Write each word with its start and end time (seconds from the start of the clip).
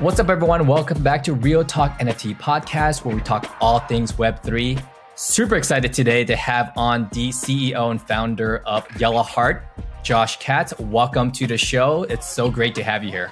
What's 0.00 0.18
up, 0.18 0.30
everyone? 0.30 0.66
Welcome 0.66 1.02
back 1.02 1.22
to 1.24 1.34
Real 1.34 1.62
Talk 1.62 1.98
NFT 1.98 2.38
podcast, 2.38 3.04
where 3.04 3.14
we 3.14 3.20
talk 3.20 3.54
all 3.60 3.80
things 3.80 4.12
Web3. 4.12 4.82
Super 5.14 5.56
excited 5.56 5.92
today 5.92 6.24
to 6.24 6.34
have 6.36 6.72
on 6.74 7.10
the 7.12 7.28
CEO 7.28 7.90
and 7.90 8.00
founder 8.00 8.62
of 8.64 8.86
Yellow 8.98 9.22
Heart, 9.22 9.62
Josh 10.02 10.38
Katz. 10.38 10.72
Welcome 10.78 11.30
to 11.32 11.46
the 11.46 11.58
show. 11.58 12.04
It's 12.04 12.26
so 12.26 12.50
great 12.50 12.74
to 12.76 12.82
have 12.82 13.04
you 13.04 13.10
here. 13.10 13.30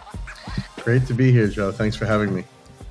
Great 0.82 1.06
to 1.06 1.14
be 1.14 1.32
here, 1.32 1.48
Joe. 1.48 1.72
Thanks 1.72 1.96
for 1.96 2.04
having 2.04 2.34
me. 2.34 2.44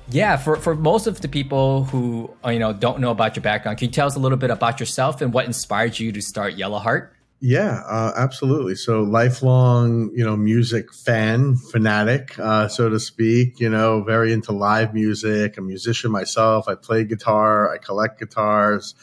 Yeah, 0.08 0.36
for, 0.36 0.56
for 0.56 0.74
most 0.74 1.06
of 1.06 1.20
the 1.20 1.28
people 1.28 1.84
who 1.84 2.34
you 2.46 2.58
know 2.58 2.72
don't 2.72 2.98
know 2.98 3.12
about 3.12 3.36
your 3.36 3.44
background, 3.44 3.78
can 3.78 3.86
you 3.86 3.92
tell 3.92 4.08
us 4.08 4.16
a 4.16 4.18
little 4.18 4.38
bit 4.38 4.50
about 4.50 4.80
yourself 4.80 5.20
and 5.20 5.32
what 5.32 5.46
inspired 5.46 6.00
you 6.00 6.10
to 6.10 6.20
start 6.20 6.54
Yellow 6.54 6.80
Heart? 6.80 7.14
Yeah, 7.40 7.82
uh, 7.86 8.12
absolutely. 8.16 8.74
So 8.74 9.02
lifelong, 9.02 10.10
you 10.12 10.24
know, 10.24 10.36
music 10.36 10.92
fan, 10.92 11.56
fanatic, 11.56 12.36
uh, 12.38 12.66
so 12.66 12.88
to 12.88 12.98
speak. 12.98 13.60
You 13.60 13.68
know, 13.68 14.02
very 14.02 14.32
into 14.32 14.50
live 14.52 14.92
music. 14.92 15.56
A 15.56 15.60
musician 15.60 16.10
myself. 16.10 16.68
I 16.68 16.74
play 16.74 17.04
guitar. 17.04 17.72
I 17.72 17.78
collect 17.78 18.18
guitars. 18.18 18.94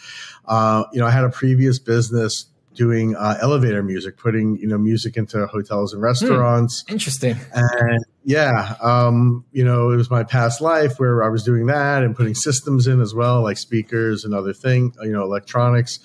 Uh, 0.46 0.84
you 0.92 1.00
know, 1.00 1.08
I 1.08 1.12
had 1.12 1.24
a 1.24 1.30
previous 1.30 1.80
business 1.80 2.46
doing 2.74 3.16
uh, 3.16 3.38
elevator 3.42 3.82
music, 3.82 4.18
putting 4.18 4.58
you 4.58 4.68
know 4.68 4.78
music 4.78 5.16
into 5.16 5.48
hotels 5.48 5.94
and 5.94 6.02
restaurants. 6.02 6.84
Hmm, 6.88 6.94
interesting. 6.94 7.38
And 7.54 8.06
yeah, 8.26 8.76
um, 8.82 9.46
you 9.54 9.64
know, 9.64 9.92
it 9.92 9.96
was 9.96 10.12
my 10.12 10.24
past 10.24 10.60
life 10.60 11.00
where 11.00 11.24
I 11.24 11.30
was 11.30 11.44
doing 11.44 11.68
that 11.68 12.04
and 12.04 12.14
putting 12.14 12.36
systems 12.36 12.86
in 12.86 13.00
as 13.00 13.14
well, 13.14 13.42
like 13.44 13.58
speakers 13.58 14.26
and 14.26 14.34
other 14.34 14.52
things, 14.54 14.98
you 15.02 15.14
know, 15.14 15.24
electronics. 15.24 16.00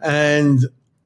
And 0.00 0.60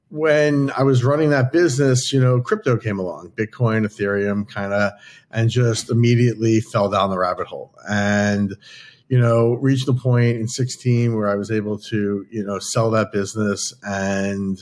when 0.09 0.71
I 0.77 0.83
was 0.83 1.03
running 1.03 1.31
that 1.31 1.51
business, 1.51 2.13
you 2.13 2.19
know, 2.19 2.39
crypto 2.41 2.77
came 2.77 2.99
along, 2.99 3.31
Bitcoin, 3.31 3.85
Ethereum, 3.85 4.47
kind 4.47 4.73
of, 4.73 4.93
and 5.31 5.49
just 5.49 5.89
immediately 5.89 6.61
fell 6.61 6.89
down 6.89 7.09
the 7.09 7.17
rabbit 7.17 7.47
hole. 7.47 7.73
And, 7.89 8.55
you 9.09 9.19
know, 9.19 9.53
reached 9.53 9.85
the 9.85 9.93
point 9.93 10.37
in 10.37 10.47
16 10.47 11.15
where 11.15 11.29
I 11.29 11.35
was 11.35 11.51
able 11.51 11.77
to, 11.79 12.25
you 12.29 12.43
know, 12.43 12.59
sell 12.59 12.91
that 12.91 13.11
business 13.11 13.73
and 13.83 14.57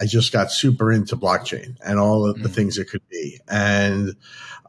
I 0.00 0.06
just 0.06 0.32
got 0.32 0.52
super 0.52 0.92
into 0.92 1.16
blockchain 1.16 1.76
and 1.84 1.98
all 1.98 2.24
of 2.24 2.40
the 2.40 2.48
mm. 2.48 2.54
things 2.54 2.78
it 2.78 2.88
could 2.88 3.07
be. 3.18 3.40
And, 3.48 4.16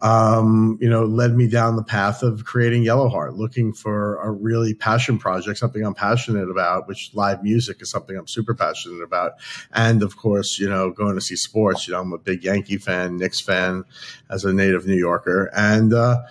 um, 0.02 0.78
you 0.81 0.89
know, 0.89 1.03
led 1.03 1.36
me 1.36 1.47
down 1.47 1.75
the 1.75 1.83
path 1.83 2.23
of 2.23 2.45
creating 2.45 2.83
Yellowheart, 2.83 3.38
looking 3.38 3.73
for 3.73 4.16
a 4.22 4.31
really 4.31 4.73
passion 4.73 5.17
project, 5.19 5.59
something 5.59 5.83
I'm 5.83 5.94
passionate 5.94 6.50
about, 6.50 6.88
which 6.88 7.11
live 7.14 7.44
music 7.44 7.81
is 7.81 7.89
something 7.89 8.16
I'm 8.16 8.28
super 8.28 8.53
passionate 8.53 9.03
about. 9.03 9.33
And 9.72 10.02
of 10.03 10.16
course, 10.17 10.59
you 10.59 10.69
know, 10.69 10.91
going 10.91 11.16
to 11.16 11.22
see 11.22 11.36
sports, 11.36 11.88
you 11.88 11.94
know, 11.94 12.02
I'm 12.02 12.14
a 12.14 12.17
big 12.17 12.44
Yankee 12.44 12.78
fan, 12.78 13.17
Knicks 13.17 13.41
fan 13.41 13.83
as 14.30 14.45
a 14.45 14.53
native 14.53 14.86
New 14.86 14.97
Yorker. 14.97 15.50
And, 15.53 15.94
uh, 15.94 16.22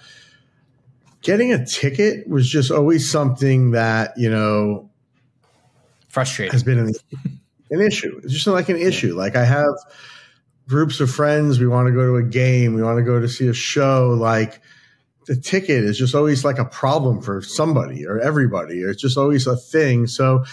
getting 1.20 1.52
a 1.52 1.66
ticket 1.66 2.28
was 2.28 2.48
just 2.48 2.70
always 2.70 3.10
something 3.10 3.72
that, 3.72 4.14
you 4.16 4.30
know, 4.30 4.88
frustrating 6.08 6.52
has 6.52 6.62
been 6.62 6.78
an, 6.78 6.94
an 7.70 7.80
issue. 7.82 8.20
It's 8.22 8.32
just 8.32 8.46
like 8.46 8.68
an 8.70 8.76
issue. 8.76 9.14
Like 9.14 9.36
I 9.36 9.44
have, 9.44 9.74
groups 10.68 11.00
of 11.00 11.10
friends, 11.10 11.58
we 11.58 11.66
want 11.66 11.88
to 11.88 11.92
go 11.92 12.06
to 12.06 12.16
a 12.16 12.22
game, 12.22 12.74
we 12.74 12.82
want 12.82 12.98
to 12.98 13.04
go 13.04 13.18
to 13.18 13.28
see 13.28 13.48
a 13.48 13.54
show, 13.54 14.14
like 14.18 14.60
the 15.26 15.34
ticket 15.34 15.82
is 15.82 15.98
just 15.98 16.14
always 16.14 16.44
like 16.44 16.58
a 16.58 16.64
problem 16.64 17.20
for 17.22 17.42
somebody 17.42 18.06
or 18.06 18.18
everybody, 18.20 18.84
or 18.84 18.90
it's 18.90 19.02
just 19.02 19.18
always 19.18 19.46
a 19.46 19.56
thing. 19.56 20.06
So, 20.06 20.44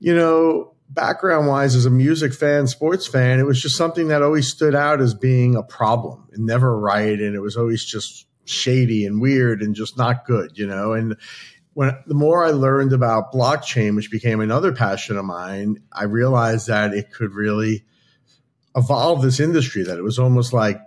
you 0.00 0.14
know, 0.14 0.74
background 0.90 1.46
wise, 1.46 1.74
as 1.74 1.86
a 1.86 1.90
music 1.90 2.34
fan, 2.34 2.66
sports 2.66 3.06
fan, 3.06 3.40
it 3.40 3.46
was 3.46 3.62
just 3.62 3.76
something 3.76 4.08
that 4.08 4.22
always 4.22 4.48
stood 4.48 4.74
out 4.74 5.00
as 5.00 5.14
being 5.14 5.56
a 5.56 5.62
problem 5.62 6.28
and 6.32 6.44
never 6.44 6.78
right. 6.78 7.18
And 7.18 7.34
it 7.34 7.40
was 7.40 7.56
always 7.56 7.84
just 7.84 8.26
shady 8.44 9.06
and 9.06 9.20
weird 9.20 9.62
and 9.62 9.74
just 9.74 9.96
not 9.96 10.24
good, 10.24 10.58
you 10.58 10.66
know? 10.66 10.92
And 10.92 11.16
when 11.74 11.96
the 12.06 12.14
more 12.14 12.44
I 12.44 12.50
learned 12.50 12.92
about 12.92 13.32
blockchain, 13.32 13.96
which 13.96 14.10
became 14.10 14.40
another 14.40 14.72
passion 14.72 15.16
of 15.16 15.24
mine, 15.24 15.82
I 15.92 16.04
realized 16.04 16.68
that 16.68 16.94
it 16.94 17.12
could 17.12 17.32
really 17.32 17.84
evolve 18.76 19.22
this 19.22 19.40
industry 19.40 19.82
that 19.82 19.98
it 19.98 20.02
was 20.02 20.18
almost 20.18 20.52
like 20.52 20.80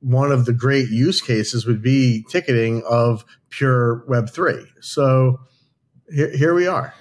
one 0.00 0.32
of 0.32 0.46
the 0.46 0.52
great 0.52 0.88
use 0.88 1.20
cases 1.20 1.66
would 1.66 1.82
be 1.82 2.24
ticketing 2.28 2.82
of 2.88 3.24
pure 3.50 4.04
web3 4.08 4.66
so 4.80 5.40
here, 6.12 6.36
here 6.36 6.54
we 6.54 6.66
are. 6.66 6.92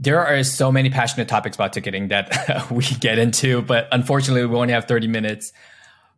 There 0.00 0.24
are 0.24 0.42
so 0.44 0.70
many 0.70 0.90
passionate 0.90 1.28
topics 1.28 1.56
about 1.56 1.72
ticketing 1.72 2.08
that 2.08 2.66
we 2.70 2.84
get 2.84 3.18
into 3.18 3.62
but 3.62 3.88
unfortunately 3.92 4.44
we 4.46 4.56
only 4.56 4.72
have 4.72 4.86
30 4.86 5.06
minutes. 5.08 5.52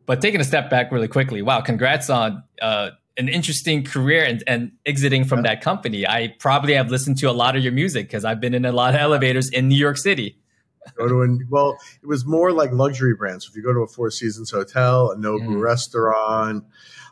But 0.06 0.20
taking 0.20 0.40
a 0.40 0.44
step 0.44 0.70
back 0.70 0.90
really 0.90 1.08
quickly 1.08 1.42
wow 1.42 1.60
congrats 1.60 2.10
on 2.10 2.42
uh, 2.62 2.90
an 3.16 3.28
interesting 3.28 3.84
career 3.84 4.24
and, 4.24 4.42
and 4.46 4.72
exiting 4.86 5.24
from 5.24 5.40
yeah. 5.40 5.54
that 5.54 5.62
company. 5.62 6.06
I 6.06 6.34
probably 6.38 6.74
have 6.74 6.90
listened 6.90 7.18
to 7.18 7.26
a 7.26 7.32
lot 7.32 7.56
of 7.56 7.62
your 7.62 7.72
music 7.72 8.06
because 8.06 8.24
i've 8.24 8.40
been 8.40 8.54
in 8.54 8.64
a 8.64 8.72
lot 8.72 8.94
of 8.94 9.00
elevators 9.00 9.50
in 9.50 9.68
new 9.68 9.76
york 9.76 9.98
city 9.98 10.39
go 10.94 11.08
to 11.08 11.22
a 11.22 11.38
well, 11.48 11.78
it 12.02 12.06
was 12.06 12.24
more 12.24 12.52
like 12.52 12.72
luxury 12.72 13.14
brands. 13.14 13.46
If 13.48 13.56
you 13.56 13.62
go 13.62 13.72
to 13.72 13.80
a 13.80 13.86
Four 13.86 14.10
Seasons 14.10 14.50
hotel, 14.50 15.10
a 15.10 15.16
Nobu 15.16 15.48
mm. 15.48 15.60
restaurant, 15.60 16.64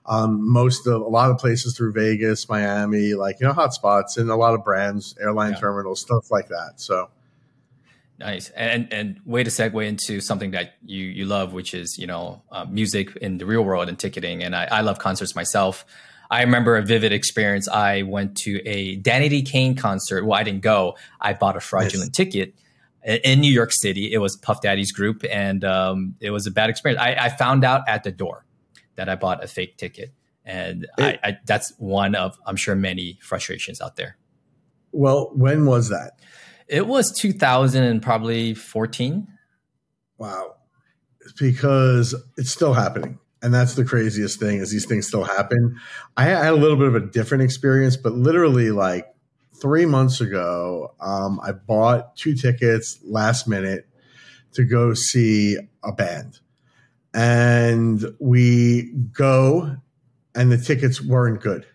um, 0.06 0.50
most 0.50 0.86
of 0.86 1.02
a 1.02 1.08
lot 1.08 1.30
of 1.30 1.38
places 1.38 1.76
through 1.76 1.92
Vegas, 1.92 2.48
Miami, 2.48 3.14
like 3.14 3.36
you 3.40 3.46
know, 3.46 3.52
hot 3.52 3.74
spots 3.74 4.16
and 4.16 4.30
a 4.30 4.36
lot 4.36 4.54
of 4.54 4.64
brands, 4.64 5.14
airline 5.20 5.52
yeah. 5.52 5.60
terminals, 5.60 6.00
stuff 6.00 6.30
like 6.30 6.48
that. 6.48 6.74
So 6.76 7.10
nice 8.18 8.50
and 8.50 8.92
and 8.92 9.20
way 9.24 9.44
to 9.44 9.50
segue 9.50 9.86
into 9.86 10.20
something 10.20 10.52
that 10.52 10.74
you 10.84 11.04
you 11.04 11.26
love, 11.26 11.52
which 11.52 11.74
is 11.74 11.98
you 11.98 12.06
know 12.06 12.42
uh, 12.50 12.64
music 12.64 13.14
in 13.16 13.38
the 13.38 13.46
real 13.46 13.62
world 13.62 13.88
and 13.88 13.98
ticketing. 13.98 14.42
And 14.42 14.56
I, 14.56 14.64
I 14.70 14.80
love 14.80 14.98
concerts 14.98 15.34
myself. 15.36 15.84
I 16.30 16.42
remember 16.42 16.76
a 16.76 16.82
vivid 16.82 17.12
experience. 17.12 17.68
I 17.68 18.02
went 18.02 18.36
to 18.38 18.60
a 18.66 18.98
Danity 19.00 19.46
Kane 19.46 19.74
concert. 19.76 20.26
Well, 20.26 20.38
I 20.38 20.42
didn't 20.42 20.60
go. 20.60 20.96
I 21.20 21.32
bought 21.32 21.56
a 21.56 21.60
fraudulent 21.60 22.14
ticket 22.14 22.54
in 23.04 23.41
New 23.41 23.53
York 23.53 23.72
City. 23.72 24.12
It 24.12 24.19
was 24.19 24.36
Puff 24.36 24.60
Daddy's 24.60 24.92
group, 24.92 25.25
and 25.31 25.64
um, 25.64 26.14
it 26.20 26.31
was 26.31 26.47
a 26.47 26.50
bad 26.50 26.70
experience. 26.70 27.00
I, 27.00 27.14
I, 27.14 27.28
found 27.28 27.64
out 27.64 27.82
at 27.88 28.04
the 28.04 28.10
door 28.10 28.44
that 28.97 29.09
I 29.09 29.14
bought 29.14 29.42
a 29.42 29.47
fake 29.47 29.76
ticket, 29.76 30.12
and 30.44 30.84
it, 30.98 31.20
I, 31.22 31.28
I, 31.28 31.38
that's 31.47 31.72
one 31.78 32.14
of 32.14 32.38
I'm 32.47 32.56
sure 32.56 32.75
many 32.75 33.19
frustrations 33.22 33.81
out 33.81 33.97
there. 33.97 34.16
Well, 34.92 35.31
when 35.34 35.66
was 35.66 35.91
that? 35.91 36.19
It 36.66 36.86
was 36.86 37.12
2000 37.12 37.82
and 37.82 38.03
probably 38.03 38.54
14. 38.54 39.26
Wow, 40.19 40.56
because 41.38 42.15
it's 42.36 42.50
still 42.50 42.75
happening. 42.75 43.19
And 43.41 43.54
that's 43.54 43.75
the 43.75 43.84
craziest 43.84 44.41
thing 44.41 44.59
is 44.59 44.72
these 44.72 44.86
things 44.86 45.06
still 45.06 45.22
happen. 45.22 45.76
I 46.16 46.25
had 46.25 46.53
a 46.53 46.56
little 46.56 46.76
bit 46.76 46.88
of 46.88 46.97
a 46.97 47.00
different 47.00 47.44
experience, 47.44 47.97
but 47.97 48.12
literally 48.12 48.72
like 48.72 49.06
three 49.60 49.86
months 49.86 50.20
ago, 50.20 50.94
um, 51.00 51.41
I 51.42 51.52
bought 51.52 52.16
two 52.16 52.34
tickets 52.34 52.98
last 53.04 53.48
minute 53.48 53.88
to 54.52 54.64
go 54.64 54.94
see 54.94 55.56
a 55.82 55.92
band. 55.92 56.38
And 57.14 58.04
we 58.18 58.92
go, 59.12 59.76
and 60.34 60.52
the 60.52 60.58
tickets 60.58 61.02
weren't 61.02 61.41
good. 61.41 61.66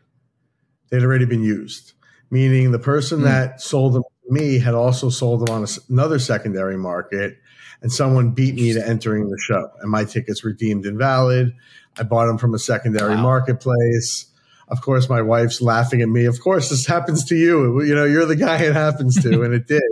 They'd 0.90 1.04
already 1.04 1.26
been 1.26 1.44
used, 1.44 1.94
meaning 2.30 2.72
the 2.72 2.80
person 2.80 3.22
mm. 3.22 3.24
that 3.24 3.62
sold 3.62 3.94
them 3.94 4.04
to 4.04 4.34
me 4.34 4.60
had 4.60 4.76
also 4.76 5.10
sold 5.10 5.46
them 5.46 5.56
on 5.56 5.64
a, 5.64 5.68
another 5.90 6.20
secondary 6.20 6.78
market, 6.78 7.38
and 7.82 7.92
someone 7.92 8.32
beat 8.32 8.56
me 8.56 8.74
to 8.74 8.88
entering 8.88 9.30
the 9.30 9.40
show. 9.40 9.70
And 9.82 9.92
my 9.92 10.06
tickets 10.06 10.44
were 10.44 10.54
deemed 10.54 10.86
invalid. 10.86 11.54
I 11.98 12.04
bought 12.04 12.28
them 12.28 12.38
from 12.38 12.54
a 12.54 12.60
secondary 12.60 13.16
wow. 13.16 13.22
marketplace 13.22 14.33
of 14.68 14.82
course, 14.82 15.10
my 15.10 15.22
wife's 15.22 15.62
laughing 15.62 16.02
at 16.02 16.10
me. 16.10 16.26
Of 16.26 16.40
course, 16.40 16.70
this 16.70 16.86
happens 16.86 17.26
to 17.26 17.36
you. 17.36 17.82
You 17.84 17.96
know, 17.96 18.06
you're 18.06 18.26
the 18.26 18.36
guy 18.36 18.62
it 18.64 18.74
happens 18.74 19.22
to, 19.24 19.44
and 19.44 19.54
it 19.54 19.68
did. 19.68 19.84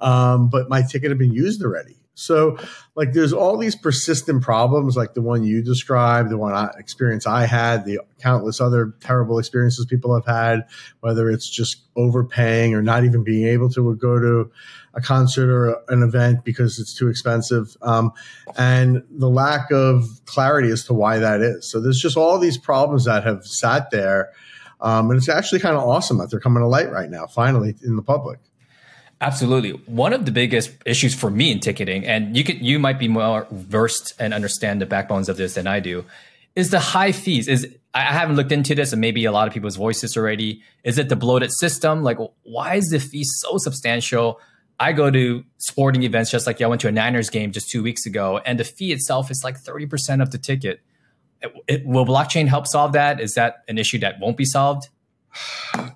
Um, 0.00 0.50
but 0.50 0.68
my 0.68 0.82
ticket 0.82 1.10
had 1.10 1.18
been 1.18 1.32
used 1.32 1.62
already. 1.64 1.96
So, 2.14 2.56
like, 2.94 3.12
there's 3.12 3.32
all 3.32 3.56
these 3.56 3.74
persistent 3.74 4.42
problems, 4.42 4.96
like 4.96 5.14
the 5.14 5.20
one 5.20 5.42
you 5.42 5.62
described, 5.62 6.30
the 6.30 6.38
one 6.38 6.52
I, 6.52 6.70
experience 6.78 7.26
I 7.26 7.46
had, 7.46 7.84
the 7.84 8.00
countless 8.20 8.60
other 8.60 8.94
terrible 9.00 9.40
experiences 9.40 9.84
people 9.86 10.14
have 10.14 10.24
had, 10.24 10.66
whether 11.00 11.28
it's 11.28 11.48
just 11.48 11.82
overpaying 11.96 12.72
or 12.74 12.82
not 12.82 13.04
even 13.04 13.24
being 13.24 13.48
able 13.48 13.68
to 13.70 13.96
go 13.96 14.20
to 14.20 14.50
a 14.94 15.00
concert 15.00 15.50
or 15.50 15.82
an 15.88 16.04
event 16.04 16.44
because 16.44 16.78
it's 16.78 16.94
too 16.94 17.08
expensive, 17.08 17.76
um, 17.82 18.12
and 18.56 19.02
the 19.10 19.28
lack 19.28 19.72
of 19.72 20.04
clarity 20.24 20.70
as 20.70 20.84
to 20.84 20.94
why 20.94 21.18
that 21.18 21.40
is. 21.40 21.68
So, 21.68 21.80
there's 21.80 22.00
just 22.00 22.16
all 22.16 22.38
these 22.38 22.58
problems 22.58 23.06
that 23.06 23.24
have 23.24 23.44
sat 23.44 23.90
there. 23.90 24.30
Um, 24.80 25.10
and 25.10 25.16
it's 25.16 25.28
actually 25.28 25.60
kind 25.60 25.76
of 25.76 25.82
awesome 25.82 26.18
that 26.18 26.30
they're 26.30 26.40
coming 26.40 26.62
to 26.62 26.66
light 26.68 26.90
right 26.90 27.08
now, 27.08 27.26
finally, 27.26 27.74
in 27.82 27.96
the 27.96 28.02
public. 28.02 28.38
Absolutely. 29.24 29.70
One 29.86 30.12
of 30.12 30.26
the 30.26 30.32
biggest 30.32 30.70
issues 30.84 31.14
for 31.14 31.30
me 31.30 31.50
in 31.50 31.58
ticketing, 31.58 32.04
and 32.04 32.36
you 32.36 32.44
could 32.44 32.60
you 32.60 32.78
might 32.78 32.98
be 32.98 33.08
more 33.08 33.46
versed 33.50 34.12
and 34.18 34.34
understand 34.34 34.82
the 34.82 34.86
backbones 34.86 35.30
of 35.30 35.38
this 35.38 35.54
than 35.54 35.66
I 35.66 35.80
do, 35.80 36.04
is 36.54 36.68
the 36.68 36.78
high 36.78 37.10
fees. 37.10 37.48
Is 37.48 37.66
I 37.94 38.02
haven't 38.02 38.36
looked 38.36 38.52
into 38.52 38.74
this, 38.74 38.92
and 38.92 39.00
maybe 39.00 39.24
a 39.24 39.32
lot 39.32 39.48
of 39.48 39.54
people's 39.54 39.76
voices 39.76 40.14
already. 40.14 40.62
Is 40.84 40.98
it 40.98 41.08
the 41.08 41.16
bloated 41.16 41.52
system? 41.52 42.02
Like, 42.02 42.18
why 42.42 42.74
is 42.74 42.90
the 42.90 43.00
fee 43.00 43.24
so 43.24 43.56
substantial? 43.56 44.40
I 44.78 44.92
go 44.92 45.10
to 45.10 45.42
sporting 45.56 46.02
events 46.02 46.30
just 46.30 46.46
like 46.46 46.60
I 46.60 46.66
went 46.66 46.82
to 46.82 46.88
a 46.88 46.92
Niners 46.92 47.30
game 47.30 47.50
just 47.50 47.70
two 47.70 47.82
weeks 47.82 48.04
ago, 48.04 48.42
and 48.44 48.60
the 48.60 48.64
fee 48.64 48.92
itself 48.92 49.30
is 49.30 49.42
like 49.42 49.56
thirty 49.56 49.86
percent 49.86 50.20
of 50.20 50.32
the 50.32 50.38
ticket. 50.38 50.80
It, 51.40 51.54
it, 51.66 51.86
will 51.86 52.04
blockchain 52.04 52.46
help 52.46 52.66
solve 52.66 52.92
that? 52.92 53.20
Is 53.20 53.34
that 53.34 53.64
an 53.68 53.78
issue 53.78 53.98
that 54.00 54.20
won't 54.20 54.36
be 54.36 54.44
solved? 54.44 54.88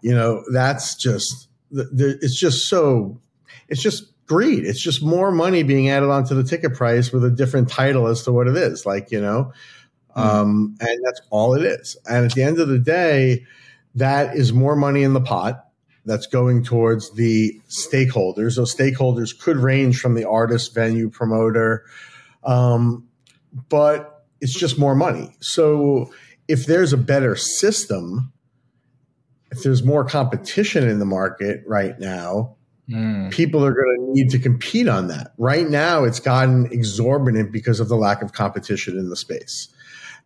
you 0.03 0.15
know, 0.15 0.45
that's 0.51 0.95
just, 0.95 1.48
it's 1.71 2.39
just 2.39 2.69
so, 2.69 3.21
it's 3.69 3.83
just 3.83 4.05
greed. 4.27 4.65
It's 4.65 4.81
just 4.81 5.03
more 5.03 5.31
money 5.31 5.63
being 5.63 5.89
added 5.89 6.11
onto 6.11 6.35
the 6.35 6.45
ticket 6.45 6.75
price 6.75 7.13
with 7.13 7.25
a 7.25 7.31
different 7.31 7.69
title 7.69 8.07
as 8.07 8.23
to 8.25 8.33
what 8.33 8.47
it 8.47 8.57
is. 8.57 8.87
Like, 8.87 9.11
you 9.11 9.21
know, 9.21 9.53
mm. 10.17 10.21
um, 10.21 10.77
and 10.81 11.05
that's 11.05 11.21
all 11.31 11.55
it 11.55 11.65
is. 11.65 11.97
And 12.09 12.27
at 12.27 12.35
the 12.35 12.43
end 12.43 12.59
of 12.59 12.69
the 12.69 12.79
day, 12.79 13.47
that 13.95 14.37
is 14.37 14.53
more 14.53 14.77
money 14.77 15.03
in 15.03 15.15
the 15.15 15.21
pot 15.21 15.65
that's 16.05 16.27
going 16.27 16.65
towards 16.65 17.13
the 17.15 17.61
stakeholders. 17.69 18.57
Those 18.57 18.75
stakeholders 18.75 19.39
could 19.39 19.57
range 19.57 20.01
from 20.01 20.15
the 20.15 20.25
artist, 20.25 20.75
venue, 20.75 21.11
promoter, 21.11 21.85
um, 22.45 23.09
but 23.69 24.25
it's 24.41 24.55
just 24.55 24.79
more 24.79 24.95
money. 24.95 25.37
So 25.41 26.13
if 26.47 26.67
there's 26.67 26.93
a 26.93 26.99
better 26.99 27.35
system, 27.37 28.33
if 29.51 29.63
there's 29.63 29.83
more 29.83 30.05
competition 30.05 30.89
in 30.89 30.99
the 30.99 31.05
market 31.05 31.63
right 31.67 31.99
now, 31.99 32.57
mm. 32.89 33.31
people 33.31 33.65
are 33.65 33.73
going 33.73 33.97
to 33.99 34.13
need 34.13 34.31
to 34.31 34.39
compete 34.39 34.89
on 34.89 35.09
that. 35.09 35.33
Right 35.39 35.69
now, 35.69 36.05
it's 36.05 36.21
gotten 36.21 36.67
exorbitant 36.71 37.53
because 37.53 37.81
of 37.81 37.89
the 37.89 37.97
lack 37.97 38.23
of 38.23 38.33
competition 38.33 38.99
in 38.99 39.09
the 39.09 39.17
space. 39.17 39.69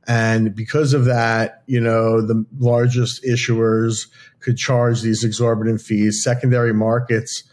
And 0.09 0.55
because 0.55 0.95
of 0.95 1.05
that, 1.05 1.63
you 1.67 1.81
know, 1.81 2.21
the 2.21 2.45
largest 2.59 3.25
issuers 3.25 4.09
could 4.41 4.57
charge 4.57 5.03
these 5.03 5.23
exorbitant 5.23 5.81
fees. 5.81 6.23
Secondary 6.25 6.75
markets 6.75 7.45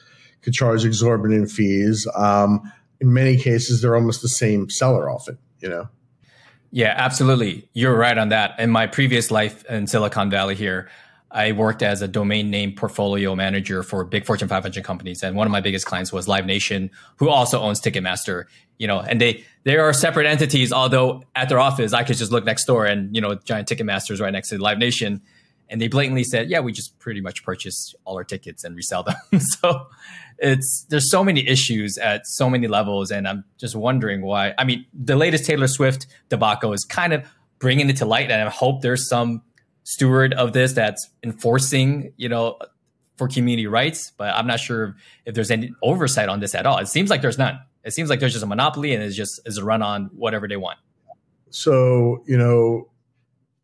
could 0.41 0.53
charge 0.53 0.83
exorbitant 0.83 1.51
fees. 1.51 2.07
Um, 2.15 2.71
in 2.99 3.13
many 3.13 3.37
cases, 3.37 3.81
they're 3.81 3.95
almost 3.95 4.23
the 4.23 4.29
same 4.29 4.69
seller 4.69 5.09
often, 5.09 5.37
you 5.59 5.69
know? 5.69 5.89
Yeah, 6.71 6.93
absolutely. 6.95 7.69
You're 7.73 7.95
right 7.95 8.17
on 8.17 8.29
that. 8.29 8.59
In 8.59 8.69
my 8.69 8.87
previous 8.87 9.31
life 9.31 9.63
in 9.65 9.87
Silicon 9.87 10.29
Valley 10.29 10.55
here, 10.55 10.89
I 11.31 11.51
worked 11.51 11.83
as 11.83 12.01
a 12.01 12.07
domain 12.07 12.49
name 12.49 12.73
portfolio 12.73 13.35
manager 13.35 13.83
for 13.83 14.03
big 14.03 14.25
Fortune 14.25 14.47
500 14.47 14.83
companies, 14.83 15.21
and 15.21 15.35
one 15.35 15.45
of 15.45 15.51
my 15.51 15.61
biggest 15.61 15.85
clients 15.85 16.11
was 16.11 16.27
Live 16.27 16.45
Nation, 16.45 16.89
who 17.17 17.29
also 17.29 17.59
owns 17.59 17.79
Ticketmaster. 17.79 18.45
You 18.77 18.87
know, 18.87 18.99
and 18.99 19.19
they 19.19 19.43
they 19.63 19.77
are 19.77 19.93
separate 19.93 20.25
entities. 20.25 20.71
Although 20.71 21.23
at 21.35 21.49
their 21.49 21.59
office, 21.59 21.93
I 21.93 22.03
could 22.03 22.17
just 22.17 22.31
look 22.31 22.45
next 22.45 22.65
door, 22.65 22.85
and 22.85 23.13
you 23.15 23.21
know, 23.21 23.35
giant 23.35 23.67
Ticketmaster 23.67 24.11
is 24.11 24.21
right 24.21 24.33
next 24.33 24.49
to 24.49 24.57
Live 24.57 24.79
Nation, 24.79 25.21
and 25.69 25.79
they 25.79 25.87
blatantly 25.87 26.23
said, 26.23 26.49
"Yeah, 26.49 26.61
we 26.61 26.71
just 26.71 26.97
pretty 26.97 27.21
much 27.21 27.43
purchase 27.43 27.93
all 28.05 28.15
our 28.15 28.23
tickets 28.23 28.63
and 28.63 28.75
resell 28.75 29.03
them." 29.03 29.15
so 29.39 29.87
it's 30.39 30.85
there's 30.89 31.11
so 31.11 31.23
many 31.23 31.47
issues 31.47 31.97
at 31.97 32.25
so 32.25 32.49
many 32.49 32.67
levels, 32.67 33.11
and 33.11 33.27
I'm 33.27 33.43
just 33.59 33.75
wondering 33.75 34.21
why. 34.21 34.55
I 34.57 34.63
mean, 34.63 34.85
the 34.93 35.15
latest 35.15 35.45
Taylor 35.45 35.67
Swift 35.67 36.07
debacle 36.29 36.73
is 36.73 36.85
kind 36.85 37.13
of 37.13 37.23
bringing 37.59 37.89
it 37.89 37.97
to 37.97 38.05
light, 38.05 38.31
and 38.31 38.41
I 38.41 38.49
hope 38.49 38.81
there's 38.81 39.07
some 39.07 39.43
steward 39.89 40.35
of 40.35 40.53
this 40.53 40.73
that's 40.73 41.09
enforcing, 41.23 42.13
you 42.15 42.29
know, 42.29 42.59
for 43.17 43.27
community 43.27 43.65
rights. 43.65 44.11
But 44.15 44.35
I'm 44.35 44.45
not 44.45 44.59
sure 44.59 44.95
if 45.25 45.33
there's 45.33 45.49
any 45.49 45.71
oversight 45.81 46.29
on 46.29 46.39
this 46.39 46.53
at 46.53 46.67
all. 46.67 46.77
It 46.77 46.87
seems 46.87 47.09
like 47.09 47.23
there's 47.23 47.39
none. 47.39 47.59
It 47.83 47.93
seems 47.93 48.07
like 48.07 48.19
there's 48.19 48.33
just 48.33 48.45
a 48.45 48.47
monopoly 48.47 48.93
and 48.93 49.01
it's 49.01 49.15
just 49.15 49.41
is 49.47 49.57
a 49.57 49.65
run 49.65 49.81
on 49.81 50.11
whatever 50.13 50.47
they 50.47 50.57
want. 50.57 50.77
So, 51.49 52.23
you 52.27 52.37
know, 52.37 52.91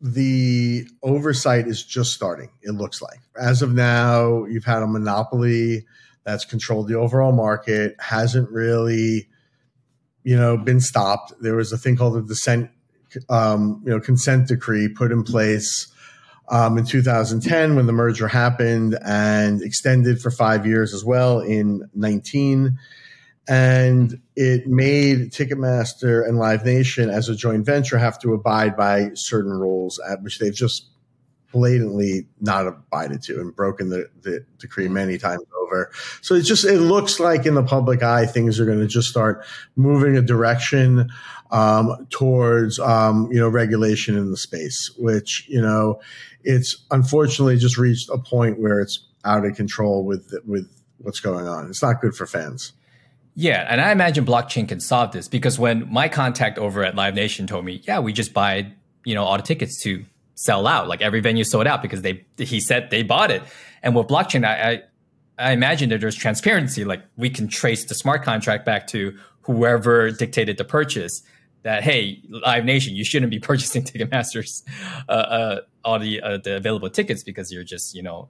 the 0.01 0.87
oversight 1.03 1.67
is 1.67 1.83
just 1.83 2.13
starting, 2.13 2.49
it 2.63 2.71
looks 2.71 3.03
like. 3.03 3.19
As 3.39 3.61
of 3.61 3.75
now, 3.75 4.45
you've 4.45 4.65
had 4.65 4.81
a 4.81 4.87
monopoly 4.87 5.85
that's 6.23 6.43
controlled 6.43 6.87
the 6.87 6.95
overall 6.95 7.33
market, 7.33 7.95
hasn't 7.99 8.49
really, 8.49 9.29
you 10.23 10.35
know, 10.35 10.57
been 10.57 10.81
stopped. 10.81 11.33
There 11.39 11.55
was 11.55 11.71
a 11.71 11.77
thing 11.77 11.97
called 11.97 12.15
the 12.15 12.23
dissent, 12.23 12.71
um, 13.29 13.83
you 13.85 13.91
know, 13.91 13.99
consent 13.99 14.47
decree 14.47 14.87
put 14.87 15.11
in 15.11 15.21
place 15.21 15.91
um, 16.49 16.77
in 16.77 16.85
2010 16.85 17.75
when 17.75 17.85
the 17.85 17.93
merger 17.93 18.27
happened 18.27 18.97
and 19.03 19.61
extended 19.61 20.21
for 20.21 20.31
five 20.31 20.65
years 20.65 20.93
as 20.93 21.03
well 21.03 21.39
in 21.39 21.89
19. 21.93 22.77
And 23.47 24.21
it 24.35 24.67
made 24.67 25.31
Ticketmaster 25.31 26.27
and 26.27 26.37
Live 26.37 26.65
Nation 26.65 27.09
as 27.09 27.29
a 27.29 27.35
joint 27.35 27.65
venture 27.65 27.97
have 27.97 28.19
to 28.19 28.33
abide 28.33 28.75
by 28.75 29.11
certain 29.13 29.51
rules, 29.51 29.99
at 30.09 30.23
which 30.23 30.39
they've 30.39 30.53
just 30.53 30.89
blatantly 31.55 32.27
not 32.41 32.67
abided 32.67 33.21
to 33.23 33.39
and 33.39 33.55
broken 33.55 33.89
the, 33.89 34.09
the 34.23 34.45
decree 34.57 34.89
many 34.89 35.17
times 35.17 35.43
over. 35.61 35.89
So 36.21 36.35
it 36.35 36.41
just 36.41 36.65
it 36.65 36.79
looks 36.79 37.17
like 37.17 37.45
in 37.45 37.53
the 37.53 37.63
public 37.63 38.03
eye 38.03 38.25
things 38.25 38.59
are 38.59 38.65
going 38.65 38.79
to 38.79 38.87
just 38.87 39.09
start 39.09 39.45
moving 39.77 40.17
a 40.17 40.21
direction 40.21 41.09
um, 41.55 42.05
towards 42.09 42.79
um, 42.79 43.29
you 43.31 43.39
know 43.39 43.47
regulation 43.47 44.17
in 44.17 44.29
the 44.29 44.37
space, 44.37 44.91
which 44.97 45.47
you 45.47 45.61
know 45.61 46.01
it's 46.43 46.85
unfortunately 46.91 47.57
just 47.57 47.77
reached 47.77 48.09
a 48.09 48.17
point 48.17 48.59
where 48.59 48.81
it's 48.81 49.05
out 49.23 49.45
of 49.45 49.55
control 49.55 50.03
with 50.03 50.33
with 50.45 50.69
what's 50.97 51.19
going 51.19 51.47
on. 51.47 51.69
It's 51.69 51.81
not 51.81 52.01
good 52.01 52.13
for 52.13 52.25
fans. 52.25 52.73
Yeah, 53.35 53.65
and 53.69 53.81
I 53.81 53.91
imagine 53.91 54.25
blockchain 54.25 54.67
can 54.67 54.79
solve 54.79 55.11
this 55.11 55.27
because 55.27 55.57
when 55.57 55.91
my 55.91 56.09
contact 56.09 56.57
over 56.57 56.83
at 56.83 56.95
Live 56.95 57.15
Nation 57.15 57.47
told 57.47 57.63
me, 57.63 57.81
"Yeah, 57.87 57.99
we 57.99 58.11
just 58.11 58.33
buy 58.33 58.71
you 59.05 59.15
know 59.15 59.23
all 59.23 59.37
the 59.37 59.43
tickets 59.43 59.81
to 59.83 60.03
sell 60.35 60.67
out. 60.67 60.89
Like 60.89 61.01
every 61.01 61.21
venue 61.21 61.45
sold 61.45 61.67
out 61.67 61.81
because 61.81 62.01
they 62.01 62.25
he 62.37 62.59
said 62.59 62.89
they 62.89 63.01
bought 63.01 63.31
it. 63.31 63.41
And 63.81 63.95
with 63.95 64.07
blockchain, 64.07 64.45
I, 64.45 64.71
I 64.71 64.81
I 65.37 65.51
imagine 65.53 65.89
that 65.89 66.01
there's 66.01 66.15
transparency. 66.15 66.83
Like 66.83 67.03
we 67.15 67.29
can 67.29 67.47
trace 67.47 67.85
the 67.85 67.95
smart 67.95 68.23
contract 68.23 68.65
back 68.65 68.87
to 68.87 69.17
whoever 69.41 70.11
dictated 70.11 70.57
the 70.57 70.65
purchase. 70.65 71.23
That 71.65 71.83
hey, 71.83 72.21
Live 72.29 72.63
Nation, 72.63 72.95
you 72.95 73.03
shouldn't 73.03 73.31
be 73.31 73.39
purchasing 73.51 73.83
Ticketmaster's 73.83 74.63
uh, 75.09 75.11
uh, 75.11 75.61
all 75.83 75.97
the 75.97 76.21
uh, 76.21 76.37
the 76.37 76.57
available 76.57 76.91
tickets 76.91 77.23
because 77.23 77.51
you're 77.51 77.63
just 77.63 77.95
you 77.95 78.03
know 78.03 78.29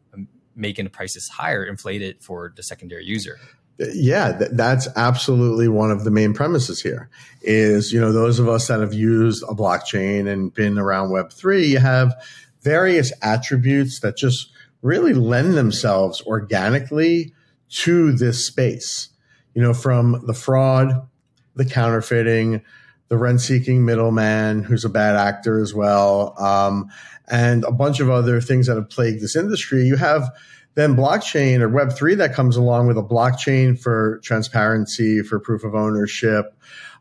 making 0.55 0.85
the 0.85 0.89
prices 0.89 1.27
higher, 1.27 1.65
inflated 1.65 2.23
for 2.23 2.53
the 2.55 2.63
secondary 2.63 3.05
user. 3.05 3.37
Yeah 3.77 4.31
that's 4.53 4.87
absolutely 4.95 5.67
one 5.67 5.91
of 5.91 6.05
the 6.05 6.11
main 6.11 6.33
premises 6.33 6.81
here 6.81 7.09
is 7.41 7.91
you 7.91 7.99
know 7.99 8.13
those 8.13 8.39
of 8.39 8.47
us 8.47 8.69
that 8.69 8.79
have 8.79 8.93
used 8.93 9.43
a 9.43 9.53
blockchain 9.53 10.31
and 10.31 10.53
been 10.53 10.77
around 10.79 11.09
web3 11.09 11.67
you 11.67 11.79
have 11.79 12.13
various 12.61 13.11
attributes 13.21 13.99
that 13.99 14.15
just 14.15 14.49
really 14.81 15.13
lend 15.13 15.55
themselves 15.55 16.21
organically 16.21 17.33
to 17.67 18.13
this 18.13 18.47
space. 18.47 19.09
You 19.53 19.61
know 19.61 19.73
from 19.73 20.23
the 20.25 20.33
fraud 20.33 21.07
the 21.55 21.65
counterfeiting 21.65 22.61
the 23.07 23.17
rent 23.17 23.41
seeking 23.41 23.85
middleman 23.85 24.63
who's 24.63 24.85
a 24.85 24.89
bad 24.89 25.15
actor 25.15 25.59
as 25.59 25.73
well 25.73 26.35
um, 26.39 26.89
and 27.27 27.63
a 27.63 27.71
bunch 27.71 27.99
of 27.99 28.09
other 28.09 28.41
things 28.41 28.67
that 28.67 28.75
have 28.75 28.89
plagued 28.89 29.21
this 29.21 29.35
industry 29.35 29.83
you 29.83 29.95
have 29.95 30.29
then 30.75 30.95
blockchain 30.95 31.61
or 31.61 31.69
Web3 31.69 32.17
that 32.17 32.33
comes 32.33 32.57
along 32.57 32.87
with 32.87 32.97
a 32.97 33.03
blockchain 33.03 33.79
for 33.79 34.19
transparency, 34.23 35.23
for 35.23 35.39
proof 35.39 35.63
of 35.63 35.73
ownership, 35.73 36.53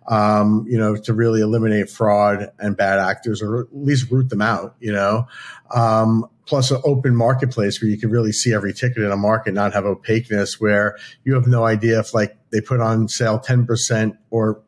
um, 0.06 0.64
you 0.68 0.78
know, 0.78 0.96
to 0.96 1.12
really 1.12 1.40
eliminate 1.40 1.90
fraud 1.90 2.50
and 2.58 2.76
bad 2.76 3.00
actors 3.00 3.42
or 3.42 3.62
at 3.62 3.66
least 3.72 4.10
root 4.10 4.30
them 4.30 4.40
out, 4.40 4.76
you 4.78 4.92
know. 4.92 5.26
Um, 5.74 6.26
plus 6.46 6.70
an 6.70 6.80
open 6.84 7.16
marketplace 7.16 7.82
where 7.82 7.90
you 7.90 7.98
can 7.98 8.10
really 8.10 8.32
see 8.32 8.54
every 8.54 8.72
ticket 8.72 8.98
in 8.98 9.10
a 9.10 9.16
market, 9.16 9.54
not 9.54 9.72
have 9.72 9.86
opaqueness 9.86 10.60
where 10.60 10.96
you 11.24 11.34
have 11.34 11.46
no 11.46 11.64
idea 11.64 11.98
if 11.98 12.14
like 12.14 12.36
they 12.50 12.60
put 12.60 12.80
on 12.80 13.08
sale 13.08 13.40
10% 13.40 14.16
or 14.30 14.62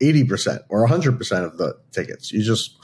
80% 0.00 0.60
or 0.68 0.86
100% 0.86 1.44
of 1.44 1.58
the 1.58 1.76
tickets. 1.92 2.32
You 2.32 2.42
just, 2.42 2.76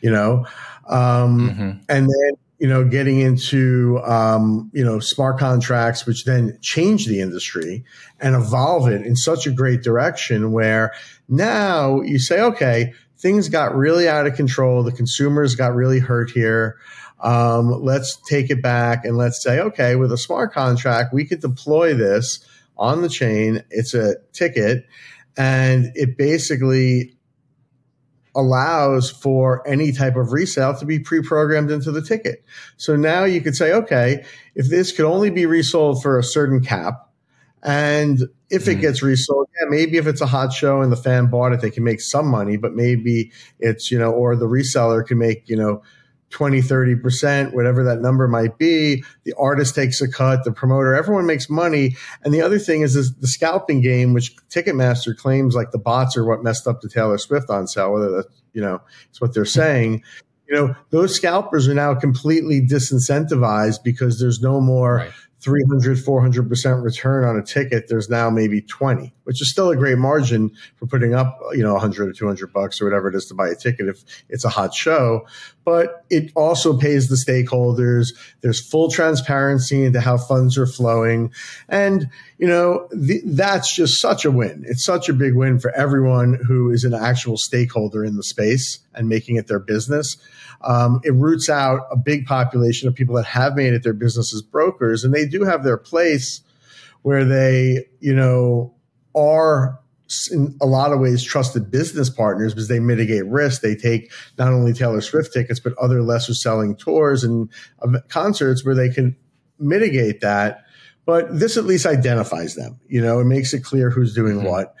you 0.00 0.10
know, 0.10 0.46
um, 0.88 1.50
mm-hmm. 1.50 1.70
and 1.88 2.08
then 2.08 2.32
you 2.58 2.68
know, 2.68 2.84
getting 2.84 3.20
into, 3.20 4.00
um, 4.04 4.70
you 4.72 4.84
know, 4.84 4.98
smart 5.00 5.38
contracts, 5.38 6.06
which 6.06 6.24
then 6.24 6.56
change 6.62 7.06
the 7.06 7.20
industry 7.20 7.84
and 8.20 8.34
evolve 8.34 8.88
it 8.88 9.04
in 9.04 9.16
such 9.16 9.46
a 9.46 9.50
great 9.50 9.82
direction 9.82 10.52
where 10.52 10.92
now 11.28 12.00
you 12.00 12.18
say, 12.18 12.40
okay, 12.40 12.94
things 13.18 13.48
got 13.48 13.74
really 13.74 14.08
out 14.08 14.26
of 14.26 14.34
control. 14.34 14.82
The 14.82 14.92
consumers 14.92 15.56
got 15.56 15.74
really 15.74 15.98
hurt 15.98 16.30
here. 16.30 16.78
Um, 17.20 17.82
let's 17.82 18.16
take 18.16 18.50
it 18.50 18.62
back 18.62 19.04
and 19.04 19.16
let's 19.16 19.42
say, 19.42 19.58
okay, 19.58 19.96
with 19.96 20.12
a 20.12 20.18
smart 20.18 20.52
contract, 20.52 21.12
we 21.12 21.24
could 21.24 21.40
deploy 21.40 21.92
this 21.94 22.46
on 22.78 23.02
the 23.02 23.08
chain. 23.08 23.62
It's 23.70 23.94
a 23.94 24.16
ticket 24.32 24.86
and 25.36 25.92
it 25.94 26.16
basically 26.16 27.16
allows 28.36 29.10
for 29.10 29.66
any 29.66 29.92
type 29.92 30.16
of 30.16 30.32
resale 30.32 30.76
to 30.76 30.84
be 30.84 30.98
pre-programmed 30.98 31.70
into 31.70 31.92
the 31.92 32.02
ticket. 32.02 32.44
So 32.76 32.96
now 32.96 33.24
you 33.24 33.40
could 33.40 33.54
say, 33.54 33.72
okay, 33.72 34.24
if 34.54 34.68
this 34.68 34.92
could 34.92 35.04
only 35.04 35.30
be 35.30 35.46
resold 35.46 36.02
for 36.02 36.18
a 36.18 36.22
certain 36.22 36.60
cap, 36.60 37.08
and 37.62 38.20
if 38.50 38.68
it 38.68 38.78
mm. 38.78 38.80
gets 38.82 39.02
resold, 39.02 39.48
yeah, 39.58 39.68
maybe 39.70 39.96
if 39.96 40.06
it's 40.06 40.20
a 40.20 40.26
hot 40.26 40.52
show 40.52 40.82
and 40.82 40.92
the 40.92 40.96
fan 40.96 41.30
bought 41.30 41.52
it, 41.52 41.60
they 41.60 41.70
can 41.70 41.84
make 41.84 42.00
some 42.00 42.26
money, 42.26 42.56
but 42.56 42.74
maybe 42.74 43.32
it's, 43.58 43.90
you 43.90 43.98
know, 43.98 44.12
or 44.12 44.36
the 44.36 44.46
reseller 44.46 45.06
can 45.06 45.18
make, 45.18 45.48
you 45.48 45.56
know, 45.56 45.82
20, 46.34 46.62
30%, 46.62 47.54
whatever 47.54 47.84
that 47.84 48.00
number 48.00 48.26
might 48.26 48.58
be. 48.58 49.04
The 49.22 49.32
artist 49.38 49.76
takes 49.76 50.00
a 50.00 50.10
cut, 50.10 50.42
the 50.42 50.50
promoter, 50.50 50.92
everyone 50.92 51.26
makes 51.26 51.48
money. 51.48 51.96
And 52.24 52.34
the 52.34 52.42
other 52.42 52.58
thing 52.58 52.82
is, 52.82 52.96
is 52.96 53.14
the 53.14 53.28
scalping 53.28 53.80
game, 53.80 54.14
which 54.14 54.34
Ticketmaster 54.48 55.16
claims 55.16 55.54
like 55.54 55.70
the 55.70 55.78
bots 55.78 56.16
are 56.16 56.24
what 56.24 56.42
messed 56.42 56.66
up 56.66 56.80
the 56.80 56.88
Taylor 56.88 57.18
Swift 57.18 57.50
on 57.50 57.68
sale, 57.68 57.92
whether 57.92 58.10
that's, 58.10 58.42
you 58.52 58.60
know, 58.60 58.80
it's 59.10 59.20
what 59.20 59.32
they're 59.32 59.44
saying. 59.44 60.02
you 60.48 60.56
know, 60.56 60.74
those 60.90 61.14
scalpers 61.14 61.68
are 61.68 61.74
now 61.74 61.94
completely 61.94 62.60
disincentivized 62.60 63.84
because 63.84 64.18
there's 64.18 64.40
no 64.40 64.60
more 64.60 64.96
right. 64.96 65.12
300, 65.38 65.98
400% 65.98 66.82
return 66.82 67.24
on 67.24 67.36
a 67.36 67.44
ticket, 67.44 67.86
there's 67.88 68.10
now 68.10 68.28
maybe 68.28 68.60
20, 68.60 69.13
which 69.24 69.40
is 69.42 69.50
still 69.50 69.70
a 69.70 69.76
great 69.76 69.98
margin 69.98 70.50
for 70.76 70.86
putting 70.86 71.14
up, 71.14 71.38
you 71.52 71.62
know, 71.62 71.72
100 71.72 72.08
or 72.08 72.12
200 72.12 72.52
bucks 72.52 72.80
or 72.80 72.84
whatever 72.84 73.08
it 73.08 73.14
is 73.14 73.26
to 73.26 73.34
buy 73.34 73.48
a 73.48 73.54
ticket 73.54 73.88
if 73.88 74.04
it's 74.28 74.44
a 74.44 74.48
hot 74.48 74.74
show. 74.74 75.26
But 75.64 76.04
it 76.10 76.30
also 76.36 76.78
pays 76.78 77.08
the 77.08 77.16
stakeholders. 77.16 78.14
There's 78.42 78.60
full 78.60 78.90
transparency 78.90 79.84
into 79.84 80.00
how 80.00 80.18
funds 80.18 80.58
are 80.58 80.66
flowing. 80.66 81.32
And, 81.68 82.08
you 82.38 82.46
know, 82.46 82.88
the, 82.92 83.22
that's 83.24 83.74
just 83.74 84.00
such 84.00 84.24
a 84.24 84.30
win. 84.30 84.64
It's 84.66 84.84
such 84.84 85.08
a 85.08 85.14
big 85.14 85.34
win 85.34 85.58
for 85.58 85.70
everyone 85.72 86.38
who 86.46 86.70
is 86.70 86.84
an 86.84 86.94
actual 86.94 87.38
stakeholder 87.38 88.04
in 88.04 88.16
the 88.16 88.22
space 88.22 88.80
and 88.94 89.08
making 89.08 89.36
it 89.36 89.48
their 89.48 89.58
business 89.58 90.16
um, 90.64 91.00
it 91.04 91.12
roots 91.12 91.48
out 91.48 91.86
a 91.90 91.96
big 91.96 92.26
population 92.26 92.88
of 92.88 92.94
people 92.94 93.14
that 93.16 93.26
have 93.26 93.54
made 93.54 93.74
it 93.74 93.82
their 93.82 93.92
business 93.92 94.34
as 94.34 94.42
brokers, 94.42 95.04
and 95.04 95.12
they 95.12 95.26
do 95.26 95.44
have 95.44 95.62
their 95.62 95.76
place 95.76 96.40
where 97.02 97.24
they, 97.24 97.86
you 98.00 98.14
know, 98.14 98.73
are 99.14 99.78
in 100.30 100.56
a 100.60 100.66
lot 100.66 100.92
of 100.92 101.00
ways 101.00 101.22
trusted 101.22 101.70
business 101.70 102.10
partners 102.10 102.52
because 102.52 102.68
they 102.68 102.78
mitigate 102.78 103.26
risk. 103.26 103.62
They 103.62 103.74
take 103.74 104.12
not 104.38 104.52
only 104.52 104.72
Taylor 104.72 105.00
Swift 105.00 105.32
tickets, 105.32 105.60
but 105.60 105.72
other 105.78 106.02
lesser 106.02 106.34
selling 106.34 106.76
tours 106.76 107.24
and 107.24 107.50
concerts 108.08 108.64
where 108.64 108.74
they 108.74 108.90
can 108.90 109.16
mitigate 109.58 110.20
that. 110.20 110.64
But 111.06 111.38
this 111.38 111.56
at 111.56 111.64
least 111.64 111.86
identifies 111.86 112.54
them. 112.54 112.80
You 112.88 113.02
know, 113.02 113.20
it 113.20 113.24
makes 113.24 113.52
it 113.52 113.64
clear 113.64 113.90
who's 113.90 114.14
doing 114.14 114.38
mm-hmm. 114.38 114.46
what. 114.46 114.74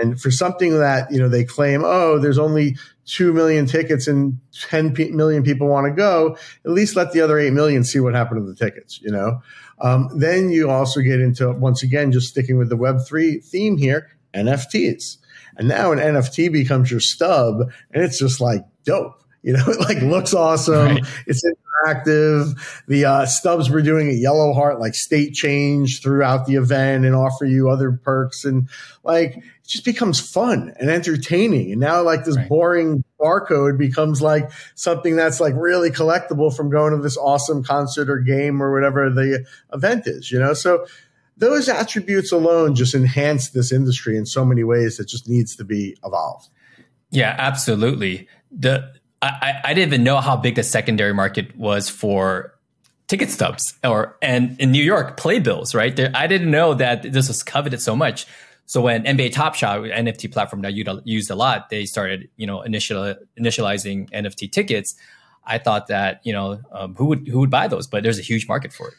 And 0.00 0.20
for 0.20 0.30
something 0.30 0.78
that, 0.78 1.10
you 1.10 1.18
know, 1.18 1.28
they 1.28 1.44
claim, 1.44 1.82
oh, 1.84 2.18
there's 2.18 2.38
only 2.38 2.76
2 3.06 3.32
million 3.32 3.66
tickets 3.66 4.06
and 4.06 4.38
10 4.68 4.94
p- 4.94 5.10
million 5.10 5.42
people 5.42 5.68
want 5.68 5.86
to 5.86 5.92
go, 5.92 6.36
at 6.64 6.70
least 6.70 6.96
let 6.96 7.12
the 7.12 7.20
other 7.20 7.38
8 7.38 7.52
million 7.52 7.84
see 7.84 8.00
what 8.00 8.14
happened 8.14 8.40
to 8.40 8.46
the 8.46 8.54
tickets, 8.54 9.00
you 9.00 9.10
know? 9.10 9.42
Um, 9.80 10.10
then 10.14 10.50
you 10.50 10.70
also 10.70 11.00
get 11.00 11.20
into, 11.20 11.50
once 11.52 11.82
again, 11.82 12.12
just 12.12 12.28
sticking 12.28 12.58
with 12.58 12.68
the 12.68 12.76
Web3 12.76 13.44
theme 13.44 13.76
here, 13.76 14.10
NFTs. 14.34 15.18
And 15.56 15.68
now 15.68 15.92
an 15.92 15.98
NFT 15.98 16.52
becomes 16.52 16.90
your 16.90 17.00
stub 17.00 17.60
and 17.92 18.02
it's 18.02 18.18
just 18.18 18.40
like 18.40 18.64
dope. 18.84 19.22
You 19.42 19.54
know, 19.54 19.64
it 19.66 19.80
like 19.80 20.00
looks 20.02 20.34
awesome. 20.34 20.96
Right. 20.96 21.04
It's 21.26 21.44
interactive. 21.44 22.58
The 22.86 23.04
uh, 23.04 23.26
stubs 23.26 23.70
were 23.70 23.82
doing 23.82 24.08
a 24.08 24.12
yellow 24.12 24.52
heart 24.52 24.80
like 24.80 24.94
state 24.94 25.34
change 25.34 26.02
throughout 26.02 26.46
the 26.46 26.54
event 26.54 27.04
and 27.04 27.14
offer 27.14 27.44
you 27.44 27.68
other 27.68 27.92
perks 27.92 28.44
and 28.44 28.68
like 29.04 29.36
it 29.36 29.66
just 29.66 29.84
becomes 29.84 30.20
fun 30.20 30.74
and 30.78 30.90
entertaining. 30.90 31.72
And 31.72 31.80
now 31.80 32.02
like 32.02 32.24
this 32.24 32.36
right. 32.36 32.48
boring 32.48 33.04
barcode 33.20 33.78
becomes 33.78 34.22
like 34.22 34.50
something 34.74 35.16
that's 35.16 35.40
like 35.40 35.54
really 35.56 35.90
collectible 35.90 36.54
from 36.54 36.70
going 36.70 36.94
to 36.94 37.02
this 37.02 37.16
awesome 37.16 37.62
concert 37.62 38.10
or 38.10 38.18
game 38.18 38.62
or 38.62 38.72
whatever 38.72 39.10
the 39.10 39.44
event 39.72 40.06
is, 40.06 40.30
you 40.30 40.38
know? 40.38 40.54
So 40.54 40.86
those 41.36 41.68
attributes 41.68 42.32
alone 42.32 42.74
just 42.74 42.94
enhance 42.94 43.50
this 43.50 43.72
industry 43.72 44.16
in 44.16 44.26
so 44.26 44.44
many 44.44 44.64
ways 44.64 44.96
that 44.96 45.06
just 45.06 45.28
needs 45.28 45.54
to 45.56 45.64
be 45.64 45.96
evolved. 46.04 46.48
Yeah, 47.10 47.34
absolutely. 47.38 48.28
The 48.50 48.92
I, 49.20 49.60
I 49.64 49.74
didn't 49.74 49.88
even 49.88 50.04
know 50.04 50.20
how 50.20 50.36
big 50.36 50.54
the 50.54 50.62
secondary 50.62 51.12
market 51.12 51.56
was 51.56 51.88
for 51.88 52.54
ticket 53.08 53.30
stubs 53.30 53.74
or 53.82 54.16
and 54.22 54.58
in 54.60 54.70
New 54.70 54.82
York 54.82 55.16
playbills, 55.16 55.74
right? 55.74 55.94
There, 55.94 56.12
I 56.14 56.26
didn't 56.26 56.50
know 56.50 56.74
that 56.74 57.02
this 57.02 57.28
was 57.28 57.42
coveted 57.42 57.80
so 57.80 57.96
much. 57.96 58.26
So 58.66 58.82
when 58.82 59.04
NBA 59.04 59.32
Top 59.32 59.54
Shot, 59.54 59.80
NFT 59.80 60.30
platform 60.30 60.62
that 60.62 60.74
you 60.74 60.84
used 61.04 61.30
a 61.30 61.34
lot, 61.34 61.70
they 61.70 61.86
started, 61.86 62.28
you 62.36 62.46
know, 62.46 62.60
initial 62.62 63.14
initializing 63.40 64.10
NFT 64.10 64.52
tickets. 64.52 64.94
I 65.44 65.56
thought 65.56 65.86
that, 65.86 66.20
you 66.24 66.34
know, 66.34 66.60
um, 66.70 66.94
who 66.94 67.06
would 67.06 67.26
who 67.26 67.40
would 67.40 67.50
buy 67.50 67.66
those? 67.66 67.86
But 67.86 68.02
there's 68.02 68.18
a 68.18 68.22
huge 68.22 68.46
market 68.46 68.72
for 68.72 68.88
it. 68.88 68.94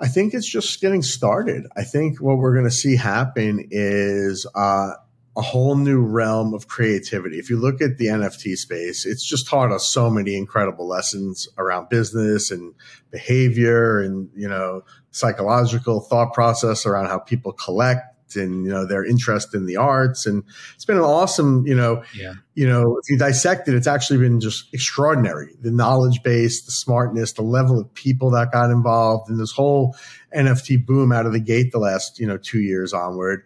I 0.00 0.08
think 0.08 0.34
it's 0.34 0.48
just 0.48 0.80
getting 0.80 1.02
started. 1.02 1.66
I 1.76 1.84
think 1.84 2.20
what 2.20 2.38
we're 2.38 2.52
going 2.52 2.64
to 2.64 2.70
see 2.70 2.96
happen 2.96 3.68
is 3.70 4.46
uh, 4.54 4.92
a 5.36 5.42
whole 5.42 5.76
new 5.76 6.00
realm 6.00 6.54
of 6.54 6.66
creativity. 6.66 7.38
If 7.38 7.50
you 7.50 7.58
look 7.58 7.82
at 7.82 7.98
the 7.98 8.06
NFT 8.06 8.56
space, 8.56 9.04
it's 9.04 9.24
just 9.24 9.46
taught 9.46 9.70
us 9.70 9.86
so 9.86 10.08
many 10.08 10.34
incredible 10.34 10.88
lessons 10.88 11.46
around 11.58 11.90
business 11.90 12.50
and 12.50 12.74
behavior 13.10 14.00
and, 14.00 14.30
you 14.34 14.48
know, 14.48 14.82
psychological 15.10 16.00
thought 16.00 16.32
process 16.32 16.86
around 16.86 17.06
how 17.06 17.18
people 17.18 17.52
collect 17.52 18.16
and 18.34 18.66
you 18.66 18.72
know 18.72 18.84
their 18.84 19.04
interest 19.04 19.54
in 19.54 19.66
the 19.66 19.76
arts 19.76 20.26
and 20.26 20.42
it's 20.74 20.84
been 20.84 20.96
an 20.96 21.02
awesome 21.02 21.64
you 21.64 21.74
know 21.74 22.02
yeah. 22.12 22.32
you 22.54 22.68
know 22.68 22.98
if 23.00 23.08
you 23.08 23.16
dissect 23.16 23.68
it 23.68 23.74
it's 23.74 23.86
actually 23.86 24.18
been 24.18 24.40
just 24.40 24.66
extraordinary 24.74 25.54
the 25.60 25.70
knowledge 25.70 26.22
base 26.24 26.64
the 26.64 26.72
smartness 26.72 27.32
the 27.34 27.42
level 27.42 27.78
of 27.78 27.94
people 27.94 28.28
that 28.28 28.50
got 28.50 28.68
involved 28.68 29.30
in 29.30 29.38
this 29.38 29.52
whole 29.52 29.94
nft 30.36 30.84
boom 30.84 31.12
out 31.12 31.24
of 31.24 31.32
the 31.32 31.40
gate 31.40 31.70
the 31.70 31.78
last 31.78 32.18
you 32.18 32.26
know 32.26 32.36
two 32.36 32.60
years 32.60 32.92
onward 32.92 33.44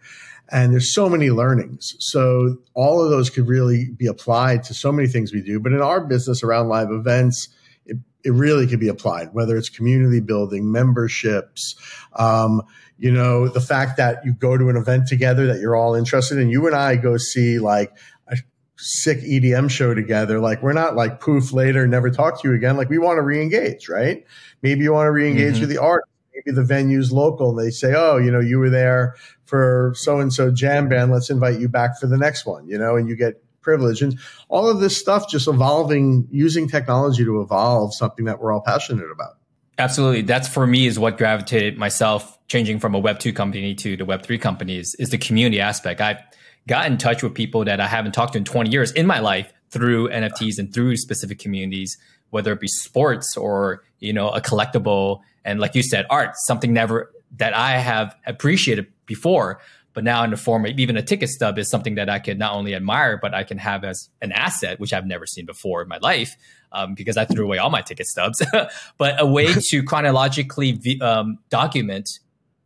and 0.51 0.73
there's 0.73 0.93
so 0.93 1.07
many 1.07 1.29
learnings. 1.31 1.95
So 1.99 2.57
all 2.73 3.01
of 3.01 3.09
those 3.09 3.29
could 3.29 3.47
really 3.47 3.89
be 3.97 4.05
applied 4.05 4.63
to 4.65 4.73
so 4.73 4.91
many 4.91 5.07
things 5.07 5.33
we 5.33 5.41
do. 5.41 5.59
But 5.59 5.71
in 5.71 5.81
our 5.81 6.01
business 6.01 6.43
around 6.43 6.67
live 6.67 6.91
events, 6.91 7.47
it, 7.85 7.97
it 8.25 8.31
really 8.31 8.67
could 8.67 8.79
be 8.79 8.89
applied, 8.89 9.33
whether 9.33 9.55
it's 9.57 9.69
community 9.69 10.19
building, 10.19 10.71
memberships, 10.71 11.75
um, 12.17 12.61
you 12.97 13.11
know, 13.11 13.47
the 13.47 13.61
fact 13.61 13.97
that 13.97 14.23
you 14.25 14.33
go 14.33 14.57
to 14.57 14.69
an 14.69 14.75
event 14.75 15.07
together 15.07 15.47
that 15.47 15.59
you're 15.59 15.75
all 15.75 15.95
interested 15.95 16.37
in. 16.37 16.49
You 16.49 16.67
and 16.67 16.75
I 16.75 16.97
go 16.97 17.17
see 17.17 17.57
like 17.57 17.91
a 18.27 18.37
sick 18.77 19.19
EDM 19.19 19.71
show 19.71 19.95
together. 19.95 20.39
Like 20.39 20.61
we're 20.61 20.73
not 20.73 20.95
like 20.95 21.19
poof 21.19 21.53
later, 21.53 21.87
never 21.87 22.11
talk 22.11 22.41
to 22.41 22.49
you 22.49 22.53
again. 22.53 22.77
Like 22.77 22.89
we 22.89 22.99
want 22.99 23.17
to 23.17 23.23
re-engage, 23.23 23.89
right? 23.89 24.23
Maybe 24.61 24.83
you 24.83 24.91
want 24.91 25.07
to 25.07 25.11
re-engage 25.11 25.53
mm-hmm. 25.53 25.61
with 25.61 25.69
the 25.69 25.79
art. 25.79 26.03
Maybe 26.45 26.55
the 26.55 26.63
venue's 26.63 27.11
local 27.11 27.51
and 27.51 27.67
they 27.67 27.71
say, 27.71 27.93
oh, 27.95 28.17
you 28.17 28.31
know, 28.31 28.39
you 28.39 28.59
were 28.59 28.69
there 28.69 29.15
for 29.45 29.93
so 29.95 30.19
and 30.19 30.33
so 30.33 30.51
jam 30.51 30.89
band. 30.89 31.11
Let's 31.11 31.29
invite 31.29 31.59
you 31.59 31.67
back 31.67 31.99
for 31.99 32.07
the 32.07 32.17
next 32.17 32.45
one, 32.45 32.67
you 32.67 32.77
know, 32.77 32.95
and 32.95 33.07
you 33.07 33.15
get 33.15 33.43
privilege 33.61 34.01
and 34.01 34.17
all 34.49 34.67
of 34.69 34.79
this 34.79 34.97
stuff 34.97 35.29
just 35.29 35.47
evolving, 35.47 36.27
using 36.31 36.67
technology 36.67 37.23
to 37.23 37.41
evolve 37.41 37.93
something 37.93 38.25
that 38.25 38.41
we're 38.41 38.51
all 38.51 38.61
passionate 38.61 39.11
about. 39.11 39.37
Absolutely. 39.77 40.21
That's 40.21 40.47
for 40.47 40.67
me 40.67 40.87
is 40.87 40.99
what 40.99 41.17
gravitated 41.17 41.77
myself 41.77 42.37
changing 42.47 42.79
from 42.79 42.93
a 42.93 42.99
web 42.99 43.19
two 43.19 43.33
company 43.33 43.73
to 43.75 43.95
the 43.95 44.05
web 44.05 44.23
three 44.23 44.37
companies 44.37 44.95
is 44.99 45.09
the 45.09 45.17
community 45.17 45.61
aspect. 45.61 46.01
I've 46.01 46.21
got 46.67 46.85
in 46.87 46.97
touch 46.97 47.23
with 47.23 47.33
people 47.33 47.65
that 47.65 47.79
I 47.79 47.87
haven't 47.87 48.11
talked 48.11 48.33
to 48.33 48.37
in 48.37 48.45
20 48.45 48.69
years 48.69 48.91
in 48.91 49.07
my 49.07 49.19
life 49.19 49.51
through 49.69 50.09
NFTs 50.09 50.59
and 50.59 50.73
through 50.73 50.97
specific 50.97 51.39
communities, 51.39 51.97
whether 52.31 52.51
it 52.51 52.59
be 52.59 52.67
sports 52.67 53.37
or, 53.37 53.83
you 53.99 54.11
know, 54.11 54.29
a 54.29 54.41
collectible. 54.41 55.21
And 55.45 55.59
like 55.59 55.75
you 55.75 55.83
said, 55.83 56.05
art, 56.09 56.33
something 56.35 56.73
never 56.73 57.11
that 57.37 57.53
I 57.53 57.77
have 57.77 58.15
appreciated 58.25 58.87
before, 59.05 59.61
but 59.93 60.03
now 60.03 60.23
in 60.23 60.31
the 60.31 60.37
form 60.37 60.65
of 60.65 60.77
even 60.79 60.97
a 60.97 61.01
ticket 61.01 61.29
stub 61.29 61.57
is 61.57 61.69
something 61.69 61.95
that 61.95 62.09
I 62.09 62.19
can 62.19 62.37
not 62.37 62.53
only 62.53 62.73
admire, 62.75 63.17
but 63.21 63.33
I 63.33 63.43
can 63.43 63.57
have 63.57 63.83
as 63.83 64.09
an 64.21 64.31
asset, 64.31 64.79
which 64.79 64.93
I've 64.93 65.05
never 65.05 65.25
seen 65.25 65.45
before 65.45 65.81
in 65.81 65.87
my 65.87 65.97
life 66.01 66.35
um, 66.71 66.93
because 66.93 67.17
I 67.17 67.25
threw 67.25 67.45
away 67.45 67.57
all 67.57 67.69
my 67.69 67.81
ticket 67.81 68.07
stubs. 68.07 68.41
but 68.97 69.21
a 69.21 69.25
way 69.25 69.53
to 69.53 69.83
chronologically 69.87 70.99
um, 71.01 71.39
document 71.49 72.09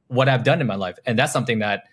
what 0.07 0.29
I've 0.29 0.43
done 0.43 0.61
in 0.61 0.67
my 0.67 0.75
life, 0.75 0.97
and 1.05 1.17
that's 1.17 1.33
something 1.33 1.59
that 1.59 1.85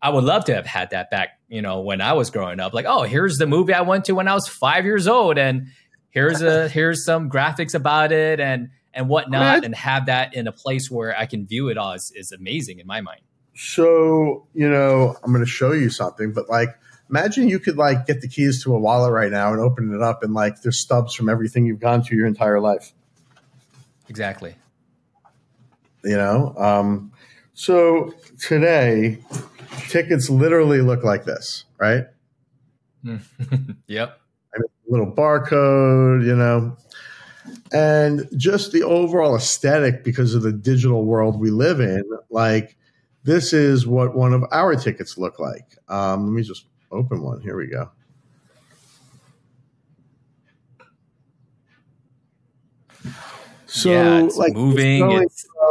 I 0.00 0.10
would 0.10 0.24
love 0.24 0.44
to 0.44 0.54
have 0.54 0.66
had 0.66 0.90
that 0.90 1.10
back. 1.10 1.40
You 1.48 1.62
know, 1.62 1.80
when 1.80 2.00
I 2.00 2.12
was 2.12 2.30
growing 2.30 2.60
up, 2.60 2.72
like, 2.72 2.86
oh, 2.86 3.02
here's 3.02 3.38
the 3.38 3.46
movie 3.46 3.72
I 3.72 3.80
went 3.80 4.04
to 4.06 4.12
when 4.12 4.28
I 4.28 4.34
was 4.34 4.46
five 4.46 4.84
years 4.84 5.08
old, 5.08 5.36
and 5.36 5.68
here's 6.16 6.40
a 6.40 6.68
here's 6.68 7.04
some 7.04 7.30
graphics 7.30 7.74
about 7.74 8.10
it, 8.10 8.40
and 8.40 8.70
and 8.94 9.08
whatnot, 9.08 9.64
and 9.64 9.74
have 9.74 10.06
that 10.06 10.34
in 10.34 10.48
a 10.48 10.52
place 10.52 10.90
where 10.90 11.16
I 11.16 11.26
can 11.26 11.46
view 11.46 11.68
it 11.68 11.76
all 11.76 11.92
is, 11.92 12.10
is 12.16 12.32
amazing 12.32 12.78
in 12.78 12.86
my 12.86 13.02
mind. 13.02 13.20
So, 13.54 14.46
you 14.54 14.68
know, 14.68 15.16
I'm 15.22 15.32
going 15.32 15.44
to 15.44 15.50
show 15.50 15.72
you 15.72 15.90
something, 15.90 16.32
but 16.32 16.48
like, 16.48 16.70
imagine 17.08 17.48
you 17.48 17.58
could 17.58 17.76
like 17.76 18.06
get 18.06 18.20
the 18.20 18.28
keys 18.28 18.62
to 18.64 18.74
a 18.74 18.78
wallet 18.78 19.12
right 19.12 19.30
now 19.30 19.52
and 19.52 19.60
open 19.60 19.94
it 19.94 20.02
up 20.02 20.22
and 20.22 20.34
like 20.34 20.62
there's 20.62 20.80
stubs 20.80 21.14
from 21.14 21.28
everything 21.28 21.66
you've 21.66 21.80
gone 21.80 22.02
through 22.02 22.18
your 22.18 22.26
entire 22.26 22.60
life. 22.60 22.92
Exactly. 24.08 24.54
You 26.04 26.16
know, 26.16 26.54
um, 26.56 27.12
so 27.54 28.14
today 28.40 29.18
tickets 29.88 30.28
literally 30.30 30.80
look 30.80 31.02
like 31.02 31.24
this, 31.24 31.64
right? 31.78 32.06
yep. 33.86 34.20
Little 34.88 35.10
barcode, 35.10 36.24
you 36.24 36.36
know, 36.36 36.76
and 37.72 38.28
just 38.36 38.72
the 38.72 38.82
overall 38.82 39.36
aesthetic 39.36 40.04
because 40.04 40.34
of 40.34 40.42
the 40.42 40.52
digital 40.52 41.04
world 41.04 41.38
we 41.40 41.50
live 41.50 41.80
in, 41.80 42.04
like 42.30 42.76
this 43.24 43.52
is 43.52 43.86
what 43.86 44.14
one 44.14 44.32
of 44.32 44.44
our 44.52 44.76
tickets 44.76 45.18
look 45.18 45.38
like. 45.38 45.76
Um, 45.88 46.26
let 46.26 46.32
me 46.32 46.42
just 46.42 46.66
open 46.90 47.22
one. 47.22 47.40
Here 47.40 47.56
we 47.56 47.66
go. 47.66 47.90
So, 53.66 53.90
yeah, 53.90 54.28
like 54.36 54.54
moving 54.54 55.26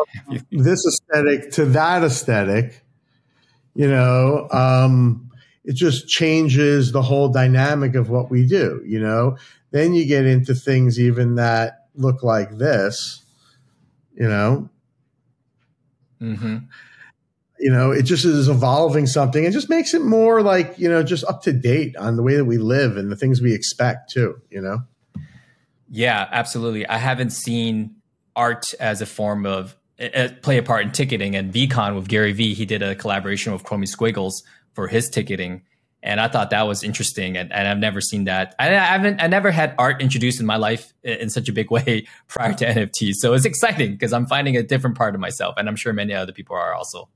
this 0.51 0.85
aesthetic 0.85 1.51
to 1.53 1.65
that 1.67 2.03
aesthetic, 2.03 2.83
you 3.73 3.87
know, 3.87 4.47
um, 4.51 5.31
it 5.65 5.75
just 5.75 6.07
changes 6.07 6.91
the 6.91 7.01
whole 7.01 7.29
dynamic 7.29 7.95
of 7.95 8.09
what 8.09 8.29
we 8.29 8.45
do. 8.45 8.81
You 8.85 8.99
know, 8.99 9.37
Then 9.71 9.93
you 9.93 10.05
get 10.05 10.25
into 10.25 10.53
things 10.53 10.99
even 10.99 11.35
that 11.35 11.87
look 11.95 12.23
like 12.23 12.57
this, 12.57 13.23
you 14.13 14.27
know. 14.27 14.69
Mm-hmm. 16.21 16.57
You 17.59 17.71
know, 17.71 17.91
it 17.91 18.03
just 18.03 18.25
is 18.25 18.47
evolving 18.47 19.07
something. 19.07 19.43
It 19.43 19.51
just 19.51 19.69
makes 19.69 19.93
it 19.93 20.03
more 20.03 20.41
like 20.41 20.77
you 20.77 20.89
know, 20.89 21.03
just 21.03 21.25
up 21.25 21.41
to 21.43 21.53
date 21.53 21.95
on 21.97 22.15
the 22.15 22.23
way 22.23 22.35
that 22.35 22.45
we 22.45 22.57
live 22.57 22.97
and 22.97 23.11
the 23.11 23.15
things 23.15 23.41
we 23.41 23.53
expect 23.53 24.11
too. 24.11 24.39
You 24.49 24.61
know. 24.61 24.83
Yeah, 25.89 26.27
absolutely. 26.31 26.87
I 26.87 26.97
haven't 26.97 27.29
seen 27.31 27.95
art 28.35 28.73
as 28.79 29.01
a 29.01 29.05
form 29.05 29.45
of 29.45 29.75
uh, 29.99 30.29
play 30.41 30.57
a 30.57 30.63
part 30.63 30.83
in 30.85 30.91
ticketing. 30.91 31.35
And 31.35 31.53
VeeCon 31.53 31.95
with 31.95 32.07
Gary 32.07 32.33
Vee, 32.33 32.53
he 32.53 32.65
did 32.65 32.81
a 32.81 32.95
collaboration 32.95 33.53
with 33.53 33.63
Chromie 33.63 33.87
Squiggles 33.87 34.43
for 34.75 34.87
his 34.87 35.09
ticketing. 35.09 35.63
And 36.03 36.21
I 36.21 36.27
thought 36.27 36.51
that 36.51 36.67
was 36.67 36.83
interesting, 36.83 37.35
and, 37.35 37.51
and 37.51 37.67
I've 37.67 37.79
never 37.79 37.99
seen 37.99 38.25
that. 38.25 38.53
I, 38.59 38.67
I, 38.67 38.79
haven't, 38.79 39.23
I 39.23 39.25
never 39.25 39.49
had 39.49 39.73
art 39.79 40.03
introduced 40.03 40.39
in 40.39 40.45
my 40.45 40.57
life 40.57 40.93
in 41.01 41.31
such 41.31 41.49
a 41.49 41.53
big 41.53 41.71
way 41.71 42.05
prior 42.27 42.53
to 42.53 42.65
NFTs. 42.65 43.15
So 43.15 43.33
it's 43.33 43.45
exciting 43.45 43.93
because 43.93 44.13
I'm 44.13 44.27
finding 44.27 44.55
a 44.55 44.61
different 44.61 44.95
part 44.95 45.15
of 45.15 45.21
myself, 45.21 45.55
and 45.57 45.67
I'm 45.67 45.75
sure 45.75 45.93
many 45.93 46.13
other 46.13 46.31
people 46.31 46.55
are 46.55 46.75
also. 46.75 47.09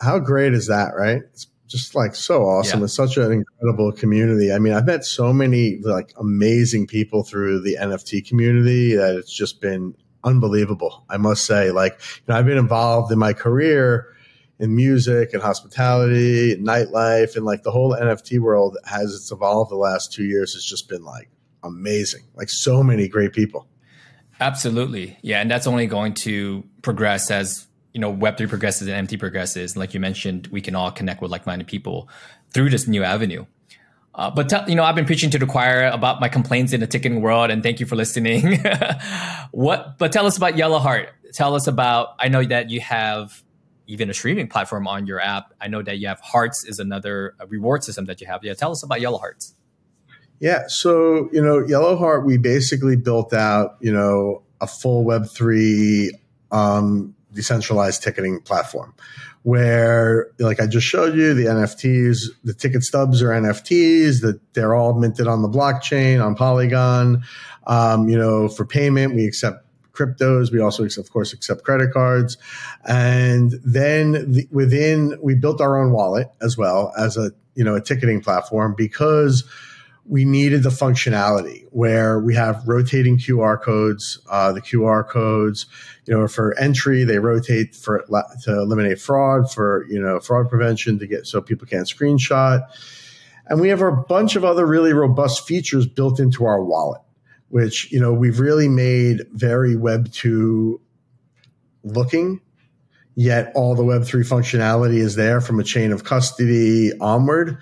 How 0.00 0.18
great 0.18 0.54
is 0.54 0.66
that, 0.66 0.94
right? 0.96 1.22
It's 1.32 1.46
just 1.68 1.94
like 1.94 2.16
so 2.16 2.42
awesome. 2.42 2.80
Yeah. 2.80 2.84
It's 2.84 2.94
such 2.94 3.16
an 3.16 3.30
incredible 3.30 3.92
community. 3.92 4.52
I 4.52 4.58
mean, 4.58 4.72
I've 4.72 4.86
met 4.86 5.04
so 5.04 5.32
many 5.32 5.78
like 5.82 6.12
amazing 6.18 6.88
people 6.88 7.22
through 7.22 7.60
the 7.60 7.78
NFT 7.80 8.26
community 8.26 8.96
that 8.96 9.14
it's 9.14 9.32
just 9.32 9.60
been 9.60 9.94
unbelievable. 10.24 11.04
I 11.08 11.16
must 11.16 11.44
say, 11.44 11.70
like, 11.70 11.92
you 12.16 12.22
know, 12.28 12.36
I've 12.36 12.46
been 12.46 12.58
involved 12.58 13.12
in 13.12 13.18
my 13.18 13.32
career 13.32 14.08
in 14.58 14.76
music 14.76 15.32
and 15.32 15.42
hospitality 15.42 16.52
and 16.52 16.66
nightlife 16.66 17.36
and 17.36 17.44
like 17.44 17.62
the 17.62 17.70
whole 17.70 17.94
NFT 17.94 18.38
world 18.38 18.76
has 18.84 19.14
it's 19.14 19.32
evolved 19.32 19.70
the 19.70 19.76
last 19.76 20.12
two 20.12 20.24
years 20.24 20.54
has 20.54 20.64
just 20.64 20.88
been 20.88 21.04
like 21.04 21.28
amazing. 21.62 22.22
Like 22.34 22.48
so 22.50 22.82
many 22.82 23.08
great 23.08 23.32
people. 23.32 23.66
Absolutely. 24.40 25.18
Yeah. 25.22 25.40
And 25.40 25.50
that's 25.50 25.66
only 25.66 25.86
going 25.86 26.14
to 26.14 26.64
progress 26.82 27.30
as, 27.30 27.66
you 27.92 28.00
know, 28.00 28.12
Web3 28.12 28.48
progresses 28.48 28.88
and 28.88 29.08
NFT 29.08 29.18
progresses. 29.18 29.72
And 29.72 29.80
like 29.80 29.94
you 29.94 30.00
mentioned, 30.00 30.48
we 30.48 30.60
can 30.60 30.74
all 30.74 30.90
connect 30.90 31.22
with 31.22 31.30
like 31.30 31.46
minded 31.46 31.68
people 31.68 32.08
through 32.52 32.70
this 32.70 32.86
new 32.88 33.04
avenue. 33.04 33.46
Uh, 34.14 34.30
but 34.30 34.48
t- 34.48 34.56
you 34.68 34.74
know, 34.74 34.84
I've 34.84 34.94
been 34.94 35.06
preaching 35.06 35.30
to 35.30 35.38
the 35.38 35.46
choir 35.46 35.86
about 35.86 36.20
my 36.20 36.28
complaints 36.28 36.72
in 36.72 36.80
the 36.80 36.86
ticketing 36.86 37.22
world, 37.22 37.50
and 37.50 37.62
thank 37.62 37.80
you 37.80 37.86
for 37.86 37.96
listening. 37.96 38.62
what? 39.52 39.96
But 39.96 40.12
tell 40.12 40.26
us 40.26 40.36
about 40.36 40.58
Yellow 40.58 40.78
Heart. 40.78 41.08
Tell 41.32 41.54
us 41.54 41.66
about. 41.66 42.14
I 42.18 42.28
know 42.28 42.44
that 42.44 42.68
you 42.68 42.80
have 42.80 43.42
even 43.92 44.08
a 44.08 44.14
streaming 44.14 44.48
platform 44.48 44.88
on 44.88 45.06
your 45.06 45.20
app. 45.20 45.52
I 45.60 45.68
know 45.68 45.82
that 45.82 45.98
you 45.98 46.08
have 46.08 46.18
Hearts 46.20 46.64
is 46.64 46.78
another 46.78 47.34
reward 47.48 47.84
system 47.84 48.06
that 48.06 48.20
you 48.22 48.26
have. 48.26 48.42
Yeah, 48.42 48.54
tell 48.54 48.72
us 48.72 48.82
about 48.82 49.02
Yellow 49.02 49.18
Hearts. 49.18 49.54
Yeah, 50.40 50.64
so 50.66 51.28
you 51.30 51.42
know, 51.42 51.64
Yellow 51.64 51.96
Heart, 51.96 52.24
we 52.24 52.38
basically 52.38 52.96
built 52.96 53.34
out 53.34 53.76
you 53.80 53.92
know 53.92 54.42
a 54.62 54.66
full 54.66 55.04
Web 55.04 55.28
three 55.28 56.18
um, 56.50 57.14
decentralized 57.34 58.02
ticketing 58.02 58.40
platform 58.40 58.94
where 59.42 60.28
like 60.38 60.60
I 60.60 60.66
just 60.66 60.86
showed 60.86 61.14
you 61.14 61.34
the 61.34 61.44
NFTs, 61.44 62.28
the 62.44 62.54
ticket 62.54 62.84
stubs 62.84 63.20
are 63.22 63.30
NFTs 63.30 64.22
that 64.22 64.40
they're 64.54 64.74
all 64.74 64.94
minted 64.94 65.26
on 65.26 65.42
the 65.42 65.48
blockchain 65.48 66.24
on 66.24 66.34
Polygon. 66.34 67.24
Um, 67.66 68.08
you 68.08 68.16
know, 68.16 68.48
for 68.48 68.64
payment, 68.64 69.14
we 69.14 69.26
accept 69.26 69.66
cryptos. 69.92 70.52
We 70.52 70.60
also, 70.60 70.84
of 70.84 71.10
course, 71.10 71.32
accept 71.32 71.64
credit 71.64 71.92
cards. 71.92 72.38
And 72.86 73.52
then 73.64 74.32
the, 74.32 74.48
within, 74.50 75.18
we 75.22 75.34
built 75.34 75.60
our 75.60 75.82
own 75.82 75.92
wallet 75.92 76.30
as 76.40 76.56
well 76.56 76.92
as 76.96 77.16
a, 77.16 77.32
you 77.54 77.64
know, 77.64 77.74
a 77.74 77.80
ticketing 77.80 78.20
platform 78.22 78.74
because 78.76 79.44
we 80.04 80.24
needed 80.24 80.62
the 80.62 80.70
functionality 80.70 81.64
where 81.70 82.18
we 82.18 82.34
have 82.34 82.66
rotating 82.66 83.18
QR 83.18 83.60
codes. 83.60 84.18
Uh, 84.28 84.52
the 84.52 84.60
QR 84.60 85.08
codes, 85.08 85.66
you 86.06 86.16
know, 86.16 86.26
for 86.26 86.58
entry, 86.58 87.04
they 87.04 87.18
rotate 87.18 87.74
for 87.74 88.04
to 88.42 88.52
eliminate 88.52 89.00
fraud, 89.00 89.50
for 89.52 89.86
you 89.88 90.00
know, 90.00 90.18
fraud 90.18 90.48
prevention 90.48 90.98
to 90.98 91.06
get 91.06 91.26
so 91.26 91.40
people 91.40 91.66
can't 91.66 91.86
screenshot. 91.86 92.66
And 93.46 93.60
we 93.60 93.68
have 93.68 93.80
a 93.80 93.92
bunch 93.92 94.34
of 94.36 94.44
other 94.44 94.66
really 94.66 94.92
robust 94.92 95.46
features 95.46 95.86
built 95.86 96.18
into 96.18 96.44
our 96.44 96.62
wallet, 96.62 97.00
which 97.52 97.92
you 97.92 98.00
know 98.00 98.14
we've 98.14 98.40
really 98.40 98.66
made 98.66 99.26
very 99.32 99.76
Web 99.76 100.10
two 100.10 100.80
looking. 101.84 102.40
Yet 103.14 103.52
all 103.54 103.74
the 103.74 103.84
Web 103.84 104.04
three 104.04 104.24
functionality 104.24 104.96
is 104.96 105.16
there 105.16 105.42
from 105.42 105.60
a 105.60 105.62
chain 105.62 105.92
of 105.92 106.02
custody 106.02 106.92
onward. 106.98 107.58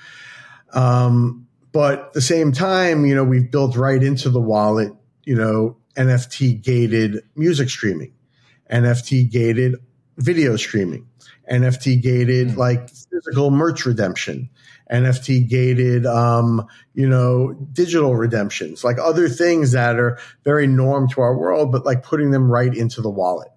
Um, 0.73 1.49
but 1.73 1.99
at 1.99 2.13
the 2.13 2.21
same 2.21 2.53
time, 2.53 3.05
you 3.05 3.17
know, 3.17 3.25
we've 3.25 3.51
built 3.51 3.77
right 3.77 4.01
into 4.01 4.31
the 4.31 4.41
wallet, 4.41 4.93
you 5.25 5.35
know, 5.35 5.77
NFT 5.97 6.63
gated 6.63 7.25
music 7.35 7.69
streaming, 7.69 8.13
NFT 8.71 9.29
gated 9.29 9.75
video 10.19 10.55
streaming, 10.55 11.09
NFT 11.51 12.01
gated 12.01 12.51
mm. 12.51 12.57
like 12.57 12.89
physical 12.91 13.51
merch 13.51 13.87
redemption, 13.87 14.51
NFT 14.93 15.49
gated, 15.49 16.07
um, 16.07 16.67
you 16.95 17.09
know, 17.09 17.53
digital 17.73 18.17
redemptions, 18.17 18.85
like 18.85 18.99
other 18.99 19.29
things 19.29 19.73
that 19.73 19.99
are 19.99 20.19
very 20.45 20.67
norm 20.67 21.09
to 21.11 21.21
our 21.21 21.37
world, 21.37 21.73
but 21.73 21.87
like 21.87 22.03
putting 22.03 22.31
them 22.31 22.51
right 22.51 22.75
into 22.75 23.01
the 23.01 23.11
wallet. 23.11 23.49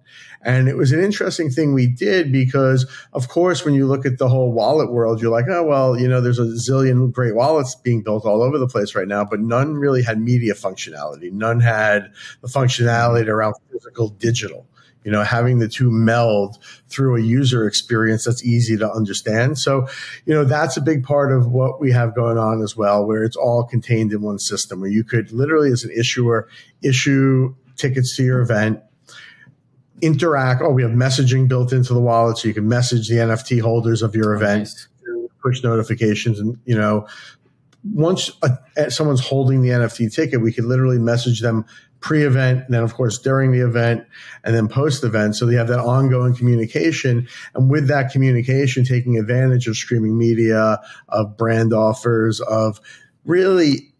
And 0.44 0.68
it 0.68 0.76
was 0.76 0.92
an 0.92 1.02
interesting 1.02 1.50
thing 1.50 1.72
we 1.72 1.86
did 1.86 2.30
because, 2.30 2.86
of 3.14 3.28
course, 3.28 3.64
when 3.64 3.72
you 3.72 3.86
look 3.86 4.04
at 4.04 4.18
the 4.18 4.28
whole 4.28 4.52
wallet 4.52 4.92
world, 4.92 5.20
you're 5.22 5.30
like, 5.32 5.46
oh, 5.48 5.64
well, 5.64 5.98
you 5.98 6.06
know, 6.06 6.20
there's 6.20 6.38
a 6.38 6.42
zillion 6.42 7.10
great 7.10 7.34
wallets 7.34 7.74
being 7.74 8.02
built 8.02 8.26
all 8.26 8.42
over 8.42 8.58
the 8.58 8.68
place 8.68 8.94
right 8.94 9.08
now, 9.08 9.24
but 9.24 9.40
none 9.40 9.74
really 9.74 10.02
had 10.02 10.20
media 10.20 10.52
functionality. 10.52 11.32
None 11.32 11.60
had 11.60 12.12
the 12.42 12.48
functionality 12.48 13.26
around 13.26 13.54
physical 13.72 14.08
digital 14.08 14.66
you 15.04 15.10
know, 15.10 15.22
having 15.22 15.58
the 15.58 15.68
two 15.68 15.90
meld 15.90 16.58
through 16.88 17.16
a 17.16 17.20
user 17.20 17.66
experience 17.66 18.24
that's 18.24 18.44
easy 18.44 18.76
to 18.78 18.90
understand. 18.90 19.58
So, 19.58 19.86
you 20.24 20.34
know, 20.34 20.44
that's 20.44 20.76
a 20.76 20.80
big 20.80 21.04
part 21.04 21.32
of 21.32 21.46
what 21.46 21.80
we 21.80 21.92
have 21.92 22.14
going 22.14 22.38
on 22.38 22.62
as 22.62 22.76
well, 22.76 23.06
where 23.06 23.22
it's 23.22 23.36
all 23.36 23.64
contained 23.64 24.12
in 24.12 24.22
one 24.22 24.38
system 24.38 24.80
where 24.80 24.90
you 24.90 25.04
could 25.04 25.30
literally, 25.30 25.70
as 25.70 25.84
an 25.84 25.90
issuer, 25.90 26.48
issue 26.82 27.54
tickets 27.76 28.16
to 28.16 28.24
your 28.24 28.40
event 28.40 28.80
interact. 30.00 30.62
Oh, 30.62 30.70
we 30.70 30.82
have 30.82 30.92
messaging 30.92 31.48
built 31.48 31.72
into 31.72 31.94
the 31.94 32.00
wallet, 32.00 32.38
so 32.38 32.48
you 32.48 32.54
can 32.54 32.68
message 32.68 33.08
the 33.08 33.16
NFT 33.16 33.60
holders 33.60 34.02
of 34.02 34.14
your 34.14 34.34
event, 34.34 34.60
nice. 34.60 34.88
push 35.42 35.62
notifications, 35.62 36.40
and 36.40 36.58
you 36.64 36.76
know, 36.76 37.06
once 37.92 38.30
a, 38.42 38.90
someone's 38.90 39.26
holding 39.26 39.60
the 39.60 39.70
NFT 39.70 40.12
ticket, 40.14 40.40
we 40.40 40.52
can 40.52 40.68
literally 40.68 40.98
message 40.98 41.40
them 41.40 41.64
pre-event, 42.04 42.66
and 42.66 42.74
then 42.74 42.82
of 42.82 42.92
course 42.92 43.18
during 43.18 43.50
the 43.50 43.60
event, 43.60 44.06
and 44.44 44.54
then 44.54 44.68
post-event. 44.68 45.34
So 45.34 45.46
they 45.46 45.54
have 45.54 45.68
that 45.68 45.80
ongoing 45.80 46.36
communication, 46.36 47.26
and 47.54 47.70
with 47.70 47.88
that 47.88 48.12
communication, 48.12 48.84
taking 48.84 49.18
advantage 49.18 49.66
of 49.68 49.74
streaming 49.74 50.18
media, 50.18 50.80
of 51.08 51.38
brand 51.38 51.72
offers, 51.72 52.40
of 52.42 52.78
really 53.24 53.94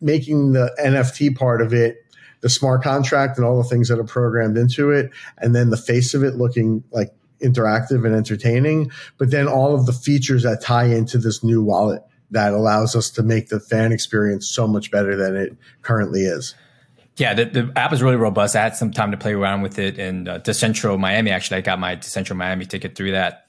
making 0.00 0.52
the 0.52 0.76
NFT 0.84 1.36
part 1.36 1.62
of 1.62 1.72
it 1.72 1.98
the 2.40 2.48
smart 2.48 2.82
contract 2.82 3.38
and 3.38 3.46
all 3.46 3.62
the 3.62 3.68
things 3.68 3.88
that 3.88 4.00
are 4.00 4.04
programmed 4.04 4.58
into 4.58 4.90
it, 4.90 5.10
and 5.38 5.54
then 5.54 5.70
the 5.70 5.76
face 5.76 6.14
of 6.14 6.24
it 6.24 6.34
looking 6.34 6.82
like 6.90 7.14
interactive 7.40 8.04
and 8.04 8.16
entertaining, 8.16 8.90
but 9.16 9.30
then 9.30 9.46
all 9.46 9.76
of 9.76 9.86
the 9.86 9.92
features 9.92 10.42
that 10.42 10.60
tie 10.60 10.86
into 10.86 11.18
this 11.18 11.44
new 11.44 11.62
wallet 11.62 12.02
that 12.32 12.52
allows 12.52 12.96
us 12.96 13.10
to 13.10 13.22
make 13.22 13.48
the 13.48 13.60
fan 13.60 13.92
experience 13.92 14.50
so 14.52 14.66
much 14.66 14.90
better 14.90 15.14
than 15.16 15.36
it 15.36 15.56
currently 15.82 16.22
is. 16.22 16.56
Yeah, 17.18 17.34
the, 17.34 17.46
the 17.46 17.72
app 17.74 17.92
is 17.92 18.02
really 18.02 18.16
robust. 18.16 18.54
I 18.54 18.62
had 18.62 18.76
some 18.76 18.92
time 18.92 19.10
to 19.10 19.16
play 19.16 19.34
around 19.34 19.62
with 19.62 19.78
it 19.78 19.98
in 19.98 20.28
uh, 20.28 20.38
DCentral 20.38 20.98
Miami. 20.98 21.32
Actually, 21.32 21.58
I 21.58 21.60
got 21.62 21.80
my 21.80 21.96
DCentral 21.96 22.36
Miami 22.36 22.64
ticket 22.64 22.94
through 22.94 23.10
that. 23.10 23.48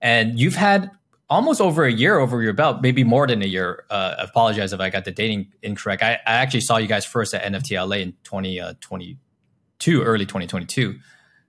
And 0.00 0.38
you've 0.38 0.56
had 0.56 0.90
almost 1.30 1.60
over 1.60 1.84
a 1.84 1.92
year 1.92 2.18
over 2.18 2.42
your 2.42 2.52
belt, 2.52 2.82
maybe 2.82 3.04
more 3.04 3.26
than 3.26 3.40
a 3.40 3.46
year. 3.46 3.84
Uh, 3.88 4.16
apologize 4.18 4.72
if 4.72 4.80
I 4.80 4.90
got 4.90 5.04
the 5.04 5.12
dating 5.12 5.52
incorrect. 5.62 6.02
I, 6.02 6.14
I 6.26 6.34
actually 6.34 6.62
saw 6.62 6.76
you 6.76 6.88
guys 6.88 7.04
first 7.04 7.34
at 7.34 7.42
NFT 7.44 7.76
LA 7.78 7.96
in 7.96 8.12
2022, 8.24 10.02
uh, 10.02 10.04
early 10.04 10.26
2022. 10.26 10.96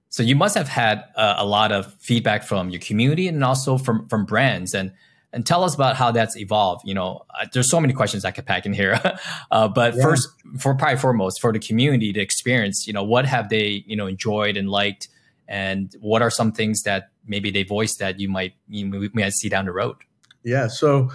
So 0.09 0.23
you 0.23 0.35
must 0.35 0.55
have 0.55 0.69
had 0.69 1.03
uh, 1.15 1.35
a 1.37 1.45
lot 1.45 1.71
of 1.71 1.93
feedback 1.95 2.43
from 2.43 2.69
your 2.69 2.79
community 2.79 3.27
and 3.27 3.43
also 3.43 3.77
from 3.77 4.07
from 4.07 4.23
brands. 4.25 4.73
And 4.73 4.93
and 5.35 5.45
tell 5.45 5.65
us 5.65 5.75
about 5.75 5.97
how 5.97 6.11
that's 6.11 6.37
evolved. 6.37 6.87
You 6.87 6.93
know, 6.93 7.25
there's 7.51 7.69
so 7.69 7.81
many 7.81 7.93
questions 7.93 8.23
I 8.23 8.31
could 8.31 8.45
pack 8.45 8.65
in 8.65 8.73
here. 8.73 8.99
uh, 9.51 9.67
but 9.67 9.93
yeah. 9.93 10.01
first, 10.01 10.29
for 10.57 10.73
probably 10.73 10.97
foremost, 10.97 11.41
for 11.41 11.51
the 11.51 11.59
community, 11.59 12.13
to 12.13 12.21
experience, 12.21 12.87
you 12.87 12.93
know, 12.93 13.03
what 13.03 13.25
have 13.25 13.49
they 13.49 13.83
you 13.85 13.97
know 13.97 14.07
enjoyed 14.07 14.55
and 14.55 14.69
liked, 14.69 15.09
and 15.47 15.93
what 15.99 16.21
are 16.21 16.31
some 16.31 16.53
things 16.53 16.83
that 16.83 17.09
maybe 17.27 17.51
they 17.51 17.63
voiced 17.63 17.99
that 17.99 18.17
you 18.17 18.29
might 18.29 18.53
you 18.69 18.89
we 18.89 19.09
might 19.13 19.33
see 19.33 19.49
down 19.49 19.65
the 19.65 19.73
road? 19.73 19.97
Yeah. 20.43 20.67
So, 20.67 21.11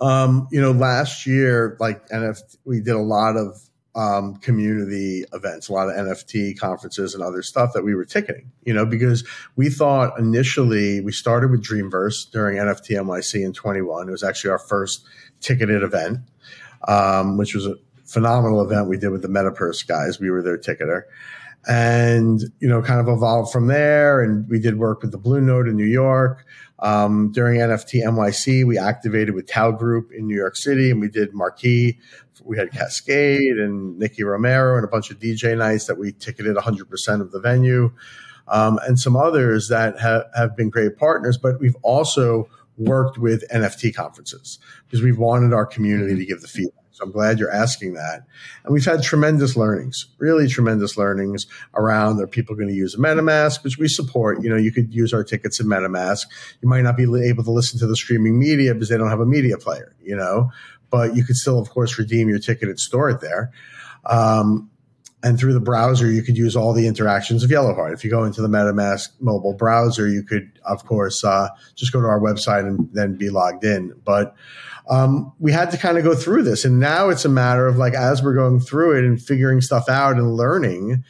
um, 0.00 0.48
you 0.52 0.60
know, 0.60 0.72
last 0.72 1.26
year, 1.26 1.78
like 1.80 2.06
NFT, 2.10 2.58
we 2.66 2.80
did 2.80 2.94
a 2.94 3.00
lot 3.00 3.36
of 3.36 3.58
um, 3.94 4.36
community 4.36 5.24
events, 5.32 5.68
a 5.68 5.72
lot 5.72 5.88
of 5.88 5.94
NFT 5.94 6.58
conferences 6.58 7.14
and 7.14 7.22
other 7.22 7.42
stuff 7.42 7.72
that 7.74 7.84
we 7.84 7.94
were 7.94 8.04
ticketing, 8.04 8.50
you 8.64 8.72
know, 8.72 8.86
because 8.86 9.26
we 9.54 9.68
thought 9.68 10.18
initially 10.18 11.00
we 11.00 11.12
started 11.12 11.50
with 11.50 11.62
Dreamverse 11.62 12.30
during 12.30 12.56
NFT 12.56 12.96
NYC 12.98 13.44
in 13.44 13.52
21. 13.52 14.08
It 14.08 14.12
was 14.12 14.22
actually 14.22 14.50
our 14.50 14.58
first 14.58 15.04
ticketed 15.40 15.82
event, 15.82 16.20
um, 16.88 17.36
which 17.36 17.54
was 17.54 17.66
a 17.66 17.76
phenomenal 18.06 18.62
event 18.62 18.88
we 18.88 18.96
did 18.96 19.10
with 19.10 19.22
the 19.22 19.28
Metapurse 19.28 19.86
guys. 19.86 20.18
We 20.18 20.30
were 20.30 20.42
their 20.42 20.58
ticketer. 20.58 21.02
And, 21.68 22.40
you 22.58 22.68
know, 22.68 22.82
kind 22.82 23.00
of 23.00 23.08
evolved 23.08 23.52
from 23.52 23.68
there. 23.68 24.20
And 24.20 24.48
we 24.48 24.58
did 24.58 24.78
work 24.78 25.02
with 25.02 25.12
the 25.12 25.18
Blue 25.18 25.40
Note 25.40 25.68
in 25.68 25.76
New 25.76 25.84
York. 25.84 26.44
Um, 26.80 27.30
during 27.30 27.60
NFT 27.60 28.04
NYC, 28.04 28.66
we 28.66 28.76
activated 28.76 29.34
with 29.34 29.46
Tao 29.46 29.70
Group 29.70 30.10
in 30.12 30.26
New 30.26 30.34
York 30.34 30.56
City 30.56 30.90
and 30.90 31.00
we 31.00 31.08
did 31.08 31.32
Marquee. 31.32 31.98
We 32.44 32.58
had 32.58 32.72
Kaskade 32.72 33.62
and 33.62 33.96
Nicky 33.98 34.24
Romero 34.24 34.74
and 34.76 34.84
a 34.84 34.88
bunch 34.88 35.12
of 35.12 35.20
DJ 35.20 35.56
nights 35.56 35.86
that 35.86 35.96
we 35.96 36.10
ticketed 36.12 36.56
100% 36.56 37.20
of 37.20 37.30
the 37.30 37.38
venue. 37.38 37.92
Um, 38.48 38.80
and 38.84 38.98
some 38.98 39.14
others 39.14 39.68
that 39.68 40.00
have, 40.00 40.24
have 40.34 40.56
been 40.56 40.70
great 40.70 40.96
partners. 40.96 41.38
But 41.38 41.60
we've 41.60 41.76
also 41.82 42.48
worked 42.76 43.18
with 43.18 43.48
NFT 43.50 43.94
conferences 43.94 44.58
because 44.86 45.02
we've 45.02 45.18
wanted 45.18 45.52
our 45.52 45.66
community 45.66 46.16
to 46.16 46.26
give 46.26 46.40
the 46.40 46.48
feedback. 46.48 46.81
So 46.92 47.04
I'm 47.04 47.10
glad 47.10 47.38
you're 47.38 47.50
asking 47.50 47.94
that. 47.94 48.24
And 48.64 48.72
we've 48.72 48.84
had 48.84 49.02
tremendous 49.02 49.56
learnings, 49.56 50.06
really 50.18 50.46
tremendous 50.46 50.96
learnings 50.96 51.46
around 51.74 52.20
are 52.20 52.26
people 52.26 52.54
going 52.54 52.68
to 52.68 52.74
use 52.74 52.94
a 52.94 52.98
MetaMask, 52.98 53.64
which 53.64 53.78
we 53.78 53.88
support. 53.88 54.42
You 54.42 54.50
know, 54.50 54.56
you 54.56 54.70
could 54.70 54.94
use 54.94 55.14
our 55.14 55.24
tickets 55.24 55.58
in 55.58 55.66
MetaMask. 55.66 56.26
You 56.60 56.68
might 56.68 56.82
not 56.82 56.96
be 56.96 57.04
able 57.04 57.44
to 57.44 57.50
listen 57.50 57.78
to 57.80 57.86
the 57.86 57.96
streaming 57.96 58.38
media 58.38 58.74
because 58.74 58.90
they 58.90 58.98
don't 58.98 59.10
have 59.10 59.20
a 59.20 59.26
media 59.26 59.56
player, 59.56 59.94
you 60.02 60.14
know, 60.14 60.50
but 60.90 61.16
you 61.16 61.24
could 61.24 61.36
still, 61.36 61.58
of 61.58 61.70
course, 61.70 61.98
redeem 61.98 62.28
your 62.28 62.38
ticket 62.38 62.68
and 62.68 62.78
store 62.78 63.08
it 63.08 63.20
there. 63.20 63.50
Um, 64.04 64.70
and 65.24 65.38
through 65.38 65.52
the 65.52 65.60
browser, 65.60 66.10
you 66.10 66.22
could 66.22 66.36
use 66.36 66.56
all 66.56 66.72
the 66.72 66.86
interactions 66.86 67.44
of 67.44 67.50
Yellowheart. 67.50 67.92
If 67.92 68.04
you 68.04 68.10
go 68.10 68.24
into 68.24 68.42
the 68.42 68.48
MetaMask 68.48 69.08
mobile 69.20 69.54
browser, 69.54 70.08
you 70.08 70.24
could, 70.24 70.58
of 70.64 70.84
course, 70.84 71.22
uh, 71.22 71.48
just 71.76 71.92
go 71.92 72.00
to 72.00 72.06
our 72.08 72.20
website 72.20 72.66
and 72.66 72.88
then 72.92 73.16
be 73.16 73.30
logged 73.30 73.64
in. 73.64 73.94
But 74.04 74.34
um, 74.88 75.32
we 75.38 75.52
had 75.52 75.70
to 75.70 75.78
kind 75.78 75.98
of 75.98 76.04
go 76.04 76.14
through 76.14 76.42
this. 76.42 76.64
And 76.64 76.80
now 76.80 77.08
it's 77.08 77.24
a 77.24 77.28
matter 77.28 77.66
of 77.66 77.76
like, 77.76 77.94
as 77.94 78.22
we're 78.22 78.34
going 78.34 78.60
through 78.60 78.98
it 78.98 79.04
and 79.04 79.20
figuring 79.20 79.60
stuff 79.60 79.88
out 79.88 80.16
and 80.16 80.34
learning, 80.34 81.04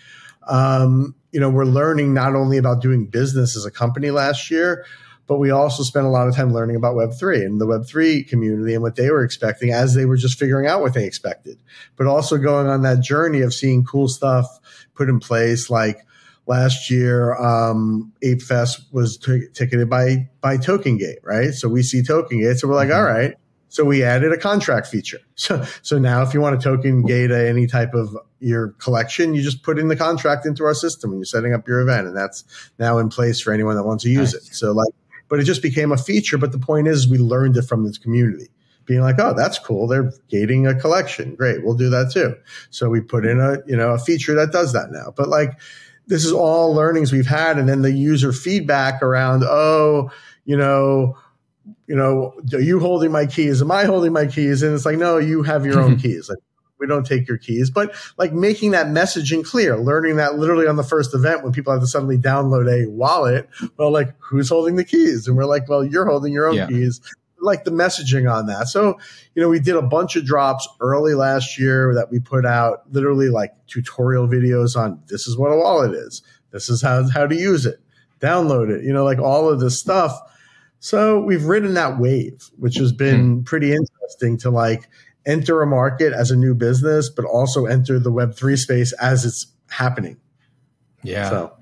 um, 0.48 1.14
you 1.32 1.40
know, 1.40 1.48
we're 1.48 1.64
learning 1.64 2.12
not 2.12 2.34
only 2.34 2.58
about 2.58 2.82
doing 2.82 3.06
business 3.06 3.56
as 3.56 3.64
a 3.64 3.70
company 3.70 4.10
last 4.10 4.50
year, 4.50 4.84
but 5.26 5.38
we 5.38 5.50
also 5.50 5.82
spent 5.82 6.04
a 6.04 6.10
lot 6.10 6.28
of 6.28 6.36
time 6.36 6.52
learning 6.52 6.76
about 6.76 6.94
Web3 6.94 7.46
and 7.46 7.60
the 7.60 7.66
Web3 7.66 8.28
community 8.28 8.74
and 8.74 8.82
what 8.82 8.96
they 8.96 9.10
were 9.10 9.24
expecting 9.24 9.72
as 9.72 9.94
they 9.94 10.04
were 10.04 10.16
just 10.16 10.38
figuring 10.38 10.66
out 10.66 10.82
what 10.82 10.94
they 10.94 11.06
expected, 11.06 11.58
but 11.96 12.06
also 12.06 12.36
going 12.36 12.66
on 12.66 12.82
that 12.82 13.00
journey 13.00 13.40
of 13.40 13.54
seeing 13.54 13.84
cool 13.84 14.08
stuff 14.08 14.46
put 14.94 15.08
in 15.08 15.20
place. 15.20 15.70
Like 15.70 16.04
last 16.46 16.90
year, 16.90 17.34
um, 17.36 18.12
Ape 18.22 18.42
Fest 18.42 18.82
was 18.92 19.16
t- 19.16 19.46
ticketed 19.54 19.88
by, 19.88 20.28
by 20.40 20.56
Token 20.56 20.98
Gate, 20.98 21.20
right? 21.22 21.54
So 21.54 21.68
we 21.68 21.82
see 21.82 22.02
Token 22.02 22.40
Gate. 22.40 22.58
So 22.58 22.68
we're 22.68 22.74
like, 22.74 22.88
mm-hmm. 22.88 22.98
all 22.98 23.04
right. 23.04 23.34
So 23.72 23.84
we 23.84 24.02
added 24.02 24.32
a 24.32 24.38
contract 24.38 24.86
feature. 24.86 25.20
So, 25.34 25.64
so 25.82 25.98
now 25.98 26.22
if 26.22 26.34
you 26.34 26.40
want 26.40 26.60
to 26.60 26.62
token 26.62 27.02
gate 27.02 27.32
any 27.32 27.66
type 27.66 27.94
of 27.94 28.16
your 28.38 28.68
collection, 28.78 29.34
you 29.34 29.42
just 29.42 29.64
put 29.64 29.76
in 29.76 29.88
the 29.88 29.96
contract 29.96 30.46
into 30.46 30.62
our 30.62 30.74
system 30.74 31.10
when 31.10 31.18
you're 31.18 31.24
setting 31.24 31.52
up 31.52 31.66
your 31.66 31.80
event. 31.80 32.06
And 32.06 32.16
that's 32.16 32.44
now 32.78 32.98
in 32.98 33.08
place 33.08 33.40
for 33.40 33.52
anyone 33.52 33.74
that 33.74 33.82
wants 33.82 34.04
to 34.04 34.10
use 34.10 34.34
nice. 34.34 34.50
it. 34.50 34.54
So 34.54 34.70
like 34.70 34.92
but 35.32 35.40
it 35.40 35.44
just 35.44 35.62
became 35.62 35.92
a 35.92 35.96
feature. 35.96 36.36
But 36.36 36.52
the 36.52 36.58
point 36.58 36.88
is, 36.88 37.08
we 37.08 37.16
learned 37.16 37.56
it 37.56 37.62
from 37.62 37.86
this 37.86 37.96
community 37.96 38.50
being 38.84 39.00
like, 39.00 39.16
oh, 39.18 39.32
that's 39.34 39.58
cool. 39.58 39.86
They're 39.86 40.12
gating 40.28 40.66
a 40.66 40.78
collection. 40.78 41.34
Great. 41.36 41.64
We'll 41.64 41.74
do 41.74 41.88
that 41.88 42.10
too. 42.12 42.36
So 42.68 42.90
we 42.90 43.00
put 43.00 43.24
in 43.24 43.40
a, 43.40 43.56
you 43.66 43.74
know, 43.74 43.92
a 43.92 43.98
feature 43.98 44.34
that 44.34 44.52
does 44.52 44.74
that 44.74 44.90
now. 44.90 45.14
But 45.16 45.30
like, 45.30 45.58
this 46.06 46.26
is 46.26 46.32
all 46.32 46.74
learnings 46.74 47.12
we've 47.12 47.26
had. 47.26 47.58
And 47.58 47.66
then 47.66 47.80
the 47.80 47.92
user 47.92 48.30
feedback 48.30 49.02
around, 49.02 49.42
oh, 49.42 50.10
you 50.44 50.58
know, 50.58 51.16
you 51.92 51.98
know, 51.98 52.32
are 52.54 52.60
you 52.60 52.80
holding 52.80 53.12
my 53.12 53.26
keys? 53.26 53.60
Am 53.60 53.70
I 53.70 53.84
holding 53.84 54.14
my 54.14 54.26
keys? 54.26 54.62
And 54.62 54.74
it's 54.74 54.86
like, 54.86 54.96
no, 54.96 55.18
you 55.18 55.42
have 55.42 55.66
your 55.66 55.78
own 55.78 55.96
keys. 55.98 56.26
Like, 56.26 56.38
we 56.78 56.86
don't 56.86 57.04
take 57.04 57.28
your 57.28 57.36
keys. 57.36 57.68
But 57.68 57.94
like 58.16 58.32
making 58.32 58.70
that 58.70 58.86
messaging 58.86 59.44
clear, 59.44 59.76
learning 59.76 60.16
that 60.16 60.36
literally 60.36 60.66
on 60.66 60.76
the 60.76 60.84
first 60.84 61.14
event 61.14 61.44
when 61.44 61.52
people 61.52 61.70
have 61.70 61.82
to 61.82 61.86
suddenly 61.86 62.16
download 62.16 62.66
a 62.66 62.88
wallet, 62.88 63.46
well, 63.76 63.90
like 63.90 64.14
who's 64.20 64.48
holding 64.48 64.76
the 64.76 64.86
keys? 64.86 65.28
And 65.28 65.36
we're 65.36 65.44
like, 65.44 65.68
well, 65.68 65.84
you're 65.84 66.06
holding 66.06 66.32
your 66.32 66.48
own 66.48 66.54
yeah. 66.54 66.66
keys. 66.66 67.02
Like 67.42 67.64
the 67.64 67.70
messaging 67.70 68.32
on 68.32 68.46
that. 68.46 68.68
So, 68.68 68.98
you 69.34 69.42
know, 69.42 69.50
we 69.50 69.60
did 69.60 69.76
a 69.76 69.82
bunch 69.82 70.16
of 70.16 70.24
drops 70.24 70.66
early 70.80 71.12
last 71.12 71.58
year 71.58 71.92
that 71.94 72.10
we 72.10 72.20
put 72.20 72.46
out 72.46 72.90
literally 72.90 73.28
like 73.28 73.52
tutorial 73.66 74.26
videos 74.26 74.76
on 74.76 75.02
this 75.08 75.26
is 75.26 75.36
what 75.36 75.52
a 75.52 75.58
wallet 75.58 75.92
is. 75.92 76.22
This 76.52 76.70
is 76.70 76.80
how, 76.80 77.06
how 77.10 77.26
to 77.26 77.36
use 77.36 77.66
it. 77.66 77.80
Download 78.18 78.70
it, 78.70 78.82
you 78.82 78.94
know, 78.94 79.04
like 79.04 79.18
all 79.18 79.50
of 79.50 79.60
this 79.60 79.78
stuff. 79.78 80.18
So 80.82 81.20
we've 81.20 81.44
ridden 81.44 81.74
that 81.74 82.00
wave, 82.00 82.50
which 82.58 82.76
has 82.78 82.90
been 82.90 83.36
hmm. 83.36 83.42
pretty 83.44 83.72
interesting 83.72 84.36
to 84.38 84.50
like 84.50 84.88
enter 85.24 85.62
a 85.62 85.66
market 85.66 86.12
as 86.12 86.32
a 86.32 86.36
new 86.36 86.56
business, 86.56 87.08
but 87.08 87.24
also 87.24 87.66
enter 87.66 88.00
the 88.00 88.10
Web3 88.10 88.58
space 88.58 88.92
as 88.94 89.24
it's 89.24 89.46
happening. 89.70 90.16
Yeah. 91.04 91.30
So. 91.30 91.52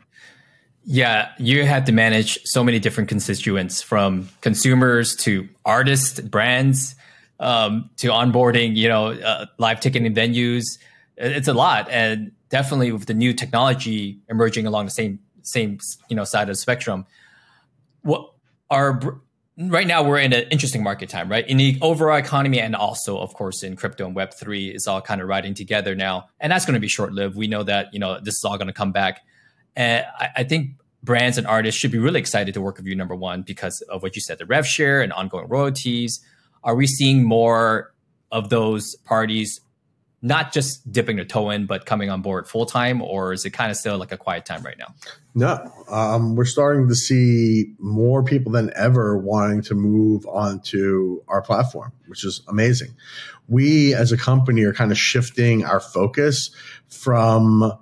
Yeah, 0.84 1.32
you 1.38 1.66
had 1.66 1.84
to 1.84 1.92
manage 1.92 2.40
so 2.44 2.64
many 2.64 2.78
different 2.78 3.10
constituents 3.10 3.82
from 3.82 4.30
consumers 4.40 5.14
to 5.16 5.46
artists, 5.66 6.18
brands, 6.20 6.94
um, 7.38 7.90
to 7.98 8.08
onboarding, 8.08 8.74
you 8.74 8.88
know, 8.88 9.08
uh, 9.08 9.44
live 9.58 9.80
ticketing 9.80 10.14
venues. 10.14 10.64
It's 11.18 11.46
a 11.46 11.52
lot. 11.52 11.90
And 11.90 12.32
definitely 12.48 12.90
with 12.90 13.04
the 13.04 13.12
new 13.12 13.34
technology 13.34 14.18
emerging 14.30 14.66
along 14.66 14.86
the 14.86 14.92
same, 14.92 15.18
same, 15.42 15.78
you 16.08 16.16
know, 16.16 16.24
side 16.24 16.48
of 16.48 16.54
the 16.54 16.54
spectrum, 16.54 17.04
what 18.00 18.30
are 18.70 19.20
right 19.58 19.86
now 19.86 20.02
we're 20.02 20.18
in 20.18 20.32
an 20.32 20.44
interesting 20.50 20.82
market 20.82 21.08
time, 21.08 21.30
right? 21.30 21.46
In 21.46 21.56
the 21.56 21.78
overall 21.82 22.16
economy 22.16 22.60
and 22.60 22.74
also, 22.74 23.18
of 23.18 23.34
course, 23.34 23.62
in 23.62 23.76
crypto 23.76 24.06
and 24.06 24.14
Web 24.14 24.32
three 24.32 24.68
is 24.68 24.86
all 24.86 25.02
kind 25.02 25.20
of 25.20 25.28
riding 25.28 25.54
together 25.54 25.94
now, 25.94 26.28
and 26.38 26.50
that's 26.50 26.64
going 26.64 26.74
to 26.74 26.80
be 26.80 26.88
short 26.88 27.12
lived. 27.12 27.36
We 27.36 27.46
know 27.46 27.62
that 27.64 27.92
you 27.92 28.00
know 28.00 28.18
this 28.20 28.36
is 28.36 28.44
all 28.44 28.56
going 28.56 28.68
to 28.68 28.72
come 28.72 28.92
back, 28.92 29.20
and 29.76 30.06
I, 30.18 30.28
I, 30.36 30.44
think 30.44 30.70
brands 31.02 31.38
and 31.38 31.46
artists 31.46 31.80
should 31.80 31.92
be 31.92 31.98
really 31.98 32.20
excited 32.20 32.54
to 32.54 32.60
work 32.60 32.76
with 32.76 32.86
you. 32.86 32.94
Number 32.94 33.14
one, 33.14 33.42
because 33.42 33.80
of 33.82 34.02
what 34.02 34.14
you 34.16 34.22
said, 34.22 34.38
the 34.38 34.46
rev 34.46 34.66
share 34.66 35.02
and 35.02 35.12
ongoing 35.12 35.48
royalties. 35.48 36.20
Are 36.62 36.74
we 36.74 36.86
seeing 36.86 37.24
more 37.24 37.94
of 38.30 38.50
those 38.50 38.94
parties 39.04 39.60
not 40.22 40.52
just 40.52 40.90
dipping 40.90 41.16
their 41.16 41.24
toe 41.24 41.50
in, 41.50 41.66
but 41.66 41.86
coming 41.86 42.10
on 42.10 42.20
board 42.20 42.46
full 42.46 42.66
time, 42.66 43.00
or 43.00 43.32
is 43.32 43.44
it 43.44 43.50
kind 43.50 43.70
of 43.70 43.76
still 43.76 43.96
like 43.98 44.12
a 44.12 44.16
quiet 44.16 44.44
time 44.44 44.62
right 44.62 44.76
now? 44.78 44.94
No, 45.34 45.72
um, 45.88 46.36
we're 46.36 46.44
starting 46.44 46.88
to 46.88 46.94
see 46.94 47.72
more 47.78 48.22
people 48.22 48.52
than 48.52 48.70
ever 48.76 49.16
wanting 49.16 49.62
to 49.62 49.74
move 49.74 50.26
onto 50.26 51.22
our 51.28 51.40
platform, 51.40 51.92
which 52.06 52.24
is 52.24 52.42
amazing. 52.48 52.94
We 53.48 53.94
as 53.94 54.12
a 54.12 54.18
company 54.18 54.62
are 54.64 54.74
kind 54.74 54.92
of 54.92 54.98
shifting 54.98 55.64
our 55.64 55.80
focus 55.80 56.50
from 56.88 57.72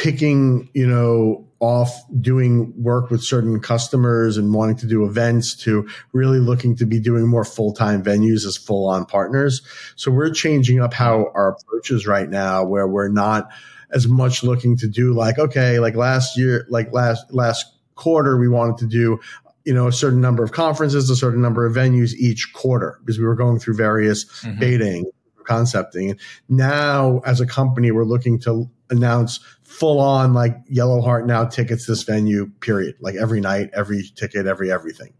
picking, 0.00 0.70
you 0.72 0.86
know, 0.86 1.46
off 1.58 1.92
doing 2.22 2.72
work 2.82 3.10
with 3.10 3.22
certain 3.22 3.60
customers 3.60 4.38
and 4.38 4.54
wanting 4.54 4.76
to 4.76 4.86
do 4.86 5.04
events 5.04 5.54
to 5.54 5.86
really 6.14 6.38
looking 6.38 6.74
to 6.74 6.86
be 6.86 6.98
doing 6.98 7.28
more 7.28 7.44
full-time 7.44 8.02
venues 8.02 8.46
as 8.46 8.56
full-on 8.56 9.04
partners. 9.04 9.60
So 9.96 10.10
we're 10.10 10.32
changing 10.32 10.80
up 10.80 10.94
how 10.94 11.30
our 11.34 11.50
approach 11.50 11.90
is 11.90 12.06
right 12.06 12.30
now 12.30 12.64
where 12.64 12.88
we're 12.88 13.10
not 13.10 13.50
as 13.90 14.08
much 14.08 14.42
looking 14.42 14.78
to 14.78 14.88
do 14.88 15.12
like, 15.12 15.38
okay, 15.38 15.78
like 15.80 15.96
last 15.96 16.38
year, 16.38 16.66
like 16.70 16.94
last, 16.94 17.26
last 17.34 17.66
quarter, 17.94 18.38
we 18.38 18.48
wanted 18.48 18.78
to 18.78 18.86
do 18.86 19.20
you 19.66 19.74
know, 19.74 19.86
a 19.86 19.92
certain 19.92 20.22
number 20.22 20.42
of 20.42 20.52
conferences, 20.52 21.10
a 21.10 21.14
certain 21.14 21.42
number 21.42 21.66
of 21.66 21.74
venues 21.74 22.14
each 22.14 22.54
quarter 22.54 22.98
because 23.00 23.18
we 23.18 23.26
were 23.26 23.34
going 23.34 23.58
through 23.58 23.76
various 23.76 24.24
mm-hmm. 24.40 24.58
baiting 24.58 25.04
concepting. 25.50 26.16
Now, 26.48 27.20
as 27.26 27.40
a 27.40 27.46
company, 27.46 27.90
we're 27.90 28.04
looking 28.04 28.38
to 28.40 28.70
announce 28.88 29.40
full 29.70 30.00
on 30.00 30.34
like 30.34 30.56
Yellow 30.66 31.00
Heart 31.00 31.26
now 31.26 31.44
tickets 31.44 31.86
this 31.86 32.02
venue, 32.02 32.50
period. 32.60 32.96
Like 33.00 33.14
every 33.14 33.40
night, 33.40 33.70
every 33.72 34.02
ticket, 34.16 34.46
every 34.46 34.70
everything. 34.70 35.14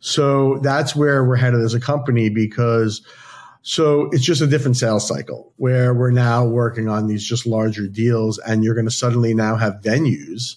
So 0.00 0.58
that's 0.58 0.94
where 0.94 1.24
we're 1.24 1.36
headed 1.36 1.60
as 1.60 1.72
a 1.72 1.80
company 1.80 2.28
because 2.28 3.06
so 3.62 4.08
it's 4.12 4.24
just 4.24 4.42
a 4.42 4.46
different 4.46 4.76
sales 4.76 5.06
cycle 5.06 5.52
where 5.56 5.94
we're 5.94 6.10
now 6.10 6.44
working 6.44 6.88
on 6.88 7.06
these 7.06 7.24
just 7.24 7.46
larger 7.46 7.88
deals 7.88 8.38
and 8.38 8.62
you're 8.62 8.74
going 8.74 8.86
to 8.86 8.92
suddenly 8.92 9.34
now 9.34 9.56
have 9.56 9.80
venues 9.82 10.56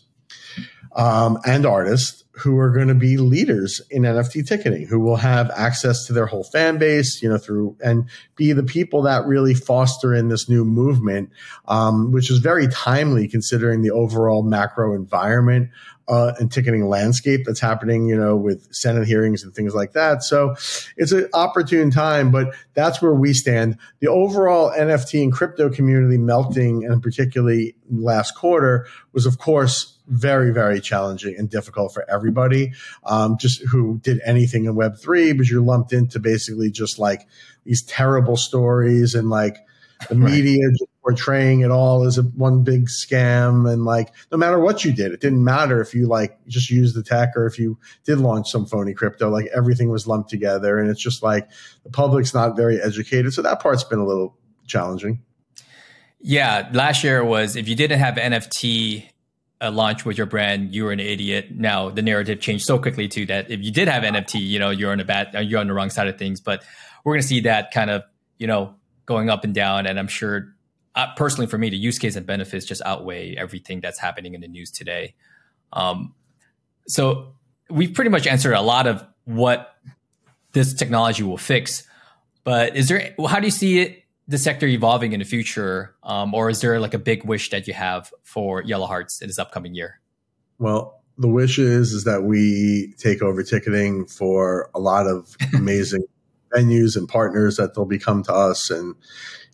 um, 0.95 1.39
and 1.45 1.65
artists 1.65 2.23
who 2.39 2.57
are 2.57 2.71
going 2.71 2.87
to 2.87 2.95
be 2.95 3.17
leaders 3.17 3.81
in 3.89 4.03
NFT 4.03 4.47
ticketing, 4.47 4.87
who 4.87 4.99
will 4.99 5.17
have 5.17 5.51
access 5.55 6.05
to 6.07 6.13
their 6.13 6.25
whole 6.25 6.43
fan 6.43 6.77
base, 6.77 7.21
you 7.21 7.29
know, 7.29 7.37
through 7.37 7.75
and 7.83 8.09
be 8.35 8.53
the 8.53 8.63
people 8.63 9.01
that 9.03 9.25
really 9.25 9.53
foster 9.53 10.13
in 10.13 10.29
this 10.29 10.49
new 10.49 10.63
movement, 10.63 11.29
um, 11.67 12.11
which 12.11 12.31
is 12.31 12.39
very 12.39 12.67
timely 12.67 13.27
considering 13.27 13.81
the 13.81 13.91
overall 13.91 14.43
macro 14.43 14.93
environment 14.93 15.69
uh, 16.09 16.33
and 16.39 16.51
ticketing 16.51 16.87
landscape 16.89 17.41
that's 17.45 17.59
happening, 17.59 18.07
you 18.07 18.17
know, 18.17 18.35
with 18.35 18.67
Senate 18.73 19.07
hearings 19.07 19.43
and 19.43 19.53
things 19.53 19.75
like 19.75 19.93
that. 19.93 20.23
So 20.23 20.55
it's 20.97 21.11
an 21.11 21.29
opportune 21.33 21.91
time, 21.91 22.31
but 22.31 22.55
that's 22.73 23.01
where 23.01 23.13
we 23.13 23.33
stand. 23.33 23.77
The 23.99 24.07
overall 24.07 24.71
NFT 24.71 25.21
and 25.21 25.31
crypto 25.31 25.69
community 25.69 26.17
melting, 26.17 26.83
and 26.83 27.01
particularly 27.01 27.75
last 27.91 28.35
quarter, 28.35 28.87
was 29.13 29.27
of 29.27 29.37
course 29.37 29.99
very, 30.07 30.51
very 30.51 30.81
challenging 30.81 31.35
and 31.37 31.47
difficult 31.47 31.93
for 31.93 32.09
everybody. 32.09 32.73
Um, 33.03 33.37
just 33.37 33.61
who 33.67 33.99
did 33.99 34.19
anything 34.25 34.65
in 34.65 34.73
Web 34.73 34.97
three, 34.99 35.31
because 35.31 35.51
you're 35.51 35.61
lumped 35.61 35.93
into 35.93 36.19
basically 36.19 36.71
just 36.71 36.97
like 36.97 37.27
these 37.65 37.83
terrible 37.83 38.35
stories 38.35 39.13
and 39.13 39.29
like 39.29 39.57
the 40.07 40.15
media 40.15 40.57
just 40.71 40.88
portraying 41.01 41.61
it 41.61 41.71
all 41.71 42.03
as 42.03 42.17
a 42.17 42.23
one 42.23 42.63
big 42.63 42.87
scam 42.87 43.71
and 43.71 43.85
like 43.85 44.13
no 44.31 44.37
matter 44.37 44.59
what 44.59 44.83
you 44.83 44.91
did 44.91 45.13
it 45.13 45.21
didn't 45.21 45.43
matter 45.43 45.79
if 45.79 45.93
you 45.93 46.07
like 46.07 46.37
just 46.47 46.69
used 46.69 46.93
the 46.95 47.01
tech 47.01 47.29
or 47.37 47.45
if 47.45 47.57
you 47.57 47.77
did 48.03 48.19
launch 48.19 48.49
some 48.49 48.65
phony 48.65 48.93
crypto 48.93 49.29
like 49.29 49.47
everything 49.55 49.89
was 49.89 50.07
lumped 50.07 50.29
together 50.29 50.77
and 50.77 50.89
it's 50.89 51.01
just 51.01 51.23
like 51.23 51.49
the 51.83 51.89
public's 51.89 52.33
not 52.33 52.55
very 52.55 52.81
educated. 52.81 53.33
So 53.33 53.41
that 53.41 53.61
part's 53.61 53.83
been 53.83 53.99
a 53.99 54.05
little 54.05 54.37
challenging. 54.67 55.21
Yeah. 56.19 56.69
Last 56.73 57.03
year 57.03 57.23
was 57.23 57.55
if 57.55 57.67
you 57.67 57.75
didn't 57.75 57.99
have 57.99 58.15
nft 58.15 59.09
uh, 59.61 59.71
launch 59.71 60.05
with 60.05 60.17
your 60.17 60.27
brand 60.27 60.73
you 60.73 60.83
were 60.83 60.91
an 60.91 60.99
idiot. 60.99 61.51
Now 61.51 61.89
the 61.89 62.01
narrative 62.01 62.39
changed 62.39 62.65
so 62.65 62.79
quickly 62.79 63.07
too 63.07 63.25
that 63.27 63.49
if 63.49 63.61
you 63.61 63.71
did 63.71 63.87
have 63.87 64.03
nft 64.03 64.39
you 64.39 64.59
know 64.59 64.69
you're 64.69 64.91
on 64.91 64.99
a 64.99 65.05
bad 65.05 65.33
you're 65.47 65.59
on 65.59 65.67
the 65.67 65.73
wrong 65.73 65.89
side 65.89 66.07
of 66.07 66.17
things. 66.17 66.41
But 66.41 66.63
we're 67.03 67.13
going 67.13 67.21
to 67.21 67.27
see 67.27 67.41
that 67.41 67.71
kind 67.71 67.89
of 67.89 68.03
you 68.37 68.47
know 68.47 68.75
going 69.05 69.29
up 69.29 69.43
and 69.43 69.53
down. 69.53 69.85
And 69.85 69.97
i'm 69.97 70.07
sure 70.07 70.53
uh, 70.99 71.13
personally 71.15 71.47
for 71.47 71.57
me, 71.57 71.69
the 71.69 71.77
use 71.77 71.97
case 71.97 72.15
and 72.15 72.25
benefits 72.25 72.65
just 72.65 72.81
outweigh 72.85 73.35
everything 73.35 73.79
that's 73.79 73.99
happening 73.99 74.33
in 74.33 74.41
the 74.41 74.47
news 74.47 74.69
today. 74.69 75.15
Um, 75.71 76.13
so 76.87 77.35
we've 77.69 77.93
pretty 77.93 78.09
much 78.09 78.27
answered 78.27 78.53
a 78.53 78.61
lot 78.61 78.85
of 78.85 79.05
what 79.23 79.75
this 80.51 80.73
technology 80.73 81.23
will 81.23 81.37
fix. 81.37 81.87
But 82.43 82.75
is 82.75 82.89
there? 82.89 83.13
How 83.27 83.39
do 83.39 83.47
you 83.47 83.51
see 83.51 83.79
it? 83.79 84.03
The 84.27 84.37
sector 84.37 84.67
evolving 84.67 85.13
in 85.13 85.19
the 85.19 85.25
future, 85.25 85.95
um, 86.03 86.35
or 86.35 86.49
is 86.49 86.61
there 86.61 86.79
like 86.79 86.93
a 86.93 86.99
big 86.99 87.23
wish 87.23 87.49
that 87.49 87.67
you 87.67 87.73
have 87.73 88.13
for 88.23 88.61
Yellow 88.61 88.85
Hearts 88.85 89.21
in 89.21 89.27
this 89.27 89.39
upcoming 89.39 89.73
year? 89.73 89.99
Well, 90.59 91.01
the 91.17 91.27
wish 91.27 91.57
is 91.57 91.93
is 91.93 92.03
that 92.03 92.23
we 92.23 92.93
take 92.97 93.21
over 93.23 93.41
ticketing 93.41 94.05
for 94.05 94.69
a 94.75 94.79
lot 94.79 95.07
of 95.07 95.35
amazing 95.55 96.03
venues 96.53 96.95
and 96.95 97.07
partners 97.07 97.57
that 97.57 97.73
they'll 97.73 97.85
become 97.85 98.23
to 98.23 98.33
us 98.33 98.69
and 98.69 98.95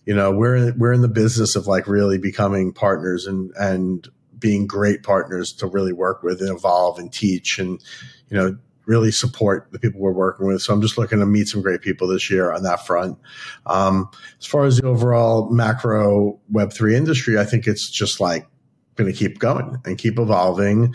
you 0.06 0.14
know 0.14 0.32
we're 0.32 0.72
we're 0.74 0.92
in 0.92 1.02
the 1.02 1.08
business 1.08 1.56
of 1.56 1.66
like 1.66 1.86
really 1.86 2.18
becoming 2.18 2.72
partners 2.72 3.26
and 3.26 3.52
and 3.56 4.08
being 4.38 4.66
great 4.66 5.02
partners 5.02 5.52
to 5.52 5.66
really 5.66 5.92
work 5.92 6.22
with 6.22 6.40
and 6.40 6.50
evolve 6.50 6.98
and 6.98 7.12
teach 7.12 7.58
and 7.58 7.82
you 8.30 8.36
know 8.36 8.56
really 8.86 9.10
support 9.10 9.68
the 9.72 9.78
people 9.78 10.00
we're 10.00 10.12
working 10.12 10.46
with. 10.46 10.62
So 10.62 10.72
I'm 10.72 10.80
just 10.80 10.96
looking 10.96 11.18
to 11.18 11.26
meet 11.26 11.48
some 11.48 11.60
great 11.60 11.82
people 11.82 12.06
this 12.06 12.30
year 12.30 12.52
on 12.52 12.62
that 12.62 12.86
front. 12.86 13.18
Um, 13.66 14.08
as 14.38 14.46
far 14.46 14.64
as 14.64 14.78
the 14.78 14.86
overall 14.86 15.50
macro 15.50 16.38
Web3 16.52 16.94
industry, 16.94 17.38
I 17.38 17.44
think 17.44 17.66
it's 17.66 17.90
just 17.90 18.20
like 18.20 18.46
going 18.94 19.12
to 19.12 19.18
keep 19.18 19.40
going 19.40 19.78
and 19.84 19.98
keep 19.98 20.18
evolving. 20.18 20.94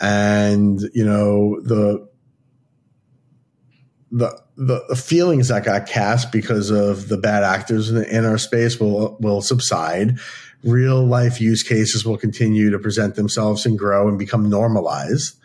And, 0.00 0.80
you 0.92 1.04
know, 1.04 1.60
the, 1.62 2.06
the 4.10 4.40
the, 4.56 4.84
the 4.88 4.96
feelings 4.96 5.48
that 5.48 5.64
got 5.64 5.86
cast 5.86 6.32
because 6.32 6.70
of 6.70 7.08
the 7.08 7.16
bad 7.16 7.42
actors 7.42 7.90
in, 7.90 8.04
in 8.04 8.24
our 8.24 8.38
space 8.38 8.78
will 8.78 9.16
will 9.20 9.42
subside. 9.42 10.18
Real 10.62 11.04
life 11.04 11.40
use 11.40 11.62
cases 11.62 12.04
will 12.04 12.18
continue 12.18 12.70
to 12.70 12.78
present 12.78 13.14
themselves 13.14 13.64
and 13.64 13.78
grow 13.78 14.08
and 14.08 14.18
become 14.18 14.50
normalized. 14.50 15.36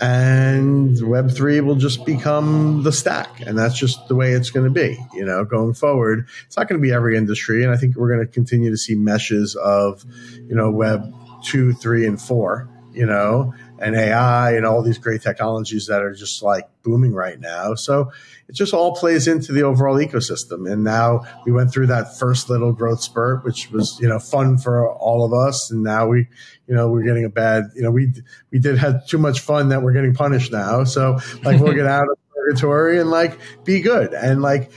And 0.00 0.96
Web3 0.96 1.64
will 1.64 1.76
just 1.76 2.04
become 2.04 2.82
the 2.82 2.90
stack. 2.90 3.40
And 3.46 3.56
that's 3.56 3.78
just 3.78 4.08
the 4.08 4.16
way 4.16 4.32
it's 4.32 4.50
going 4.50 4.64
to 4.64 4.72
be, 4.72 4.98
you 5.12 5.24
know, 5.24 5.44
going 5.44 5.74
forward. 5.74 6.26
It's 6.46 6.56
not 6.56 6.68
going 6.68 6.80
to 6.80 6.82
be 6.82 6.92
every 6.92 7.16
industry. 7.16 7.62
And 7.62 7.72
I 7.72 7.76
think 7.76 7.94
we're 7.94 8.12
going 8.12 8.26
to 8.26 8.32
continue 8.32 8.70
to 8.70 8.76
see 8.76 8.96
meshes 8.96 9.54
of, 9.54 10.04
you 10.48 10.54
know, 10.54 10.70
Web 10.70 11.14
two, 11.44 11.74
three, 11.74 12.06
and 12.06 12.20
four, 12.20 12.68
you 12.92 13.06
know, 13.06 13.54
and 13.78 13.96
AI 13.96 14.56
and 14.56 14.64
all 14.64 14.82
these 14.82 14.98
great 14.98 15.22
technologies 15.22 15.86
that 15.86 16.02
are 16.02 16.14
just 16.14 16.42
like 16.42 16.68
booming 16.82 17.12
right 17.12 17.40
now. 17.40 17.74
So 17.74 18.12
it 18.48 18.54
just 18.54 18.72
all 18.72 18.94
plays 18.94 19.26
into 19.26 19.52
the 19.52 19.62
overall 19.62 19.96
ecosystem. 19.96 20.70
And 20.70 20.84
now 20.84 21.22
we 21.44 21.52
went 21.52 21.72
through 21.72 21.88
that 21.88 22.16
first 22.18 22.48
little 22.48 22.72
growth 22.72 23.02
spurt, 23.02 23.44
which 23.44 23.70
was, 23.70 23.98
you 24.00 24.08
know, 24.08 24.18
fun 24.18 24.58
for 24.58 24.92
all 24.92 25.24
of 25.24 25.32
us. 25.32 25.70
And 25.70 25.82
now 25.82 26.06
we, 26.06 26.28
you 26.66 26.74
know, 26.74 26.88
we're 26.88 27.02
getting 27.02 27.24
a 27.24 27.30
bad, 27.30 27.64
you 27.74 27.82
know, 27.82 27.90
we, 27.90 28.12
we 28.50 28.58
did 28.58 28.78
have 28.78 29.06
too 29.06 29.18
much 29.18 29.40
fun 29.40 29.70
that 29.70 29.82
we're 29.82 29.92
getting 29.92 30.14
punished 30.14 30.52
now. 30.52 30.84
So 30.84 31.18
like 31.42 31.60
we'll 31.60 31.74
get 31.74 31.86
out 31.86 32.04
of 32.10 32.18
purgatory 32.34 33.00
and 33.00 33.10
like 33.10 33.38
be 33.64 33.80
good. 33.80 34.14
And 34.14 34.40
like 34.40 34.70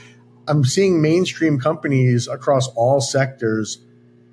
I'm 0.48 0.64
seeing 0.64 1.00
mainstream 1.02 1.60
companies 1.60 2.26
across 2.26 2.68
all 2.68 3.00
sectors 3.00 3.78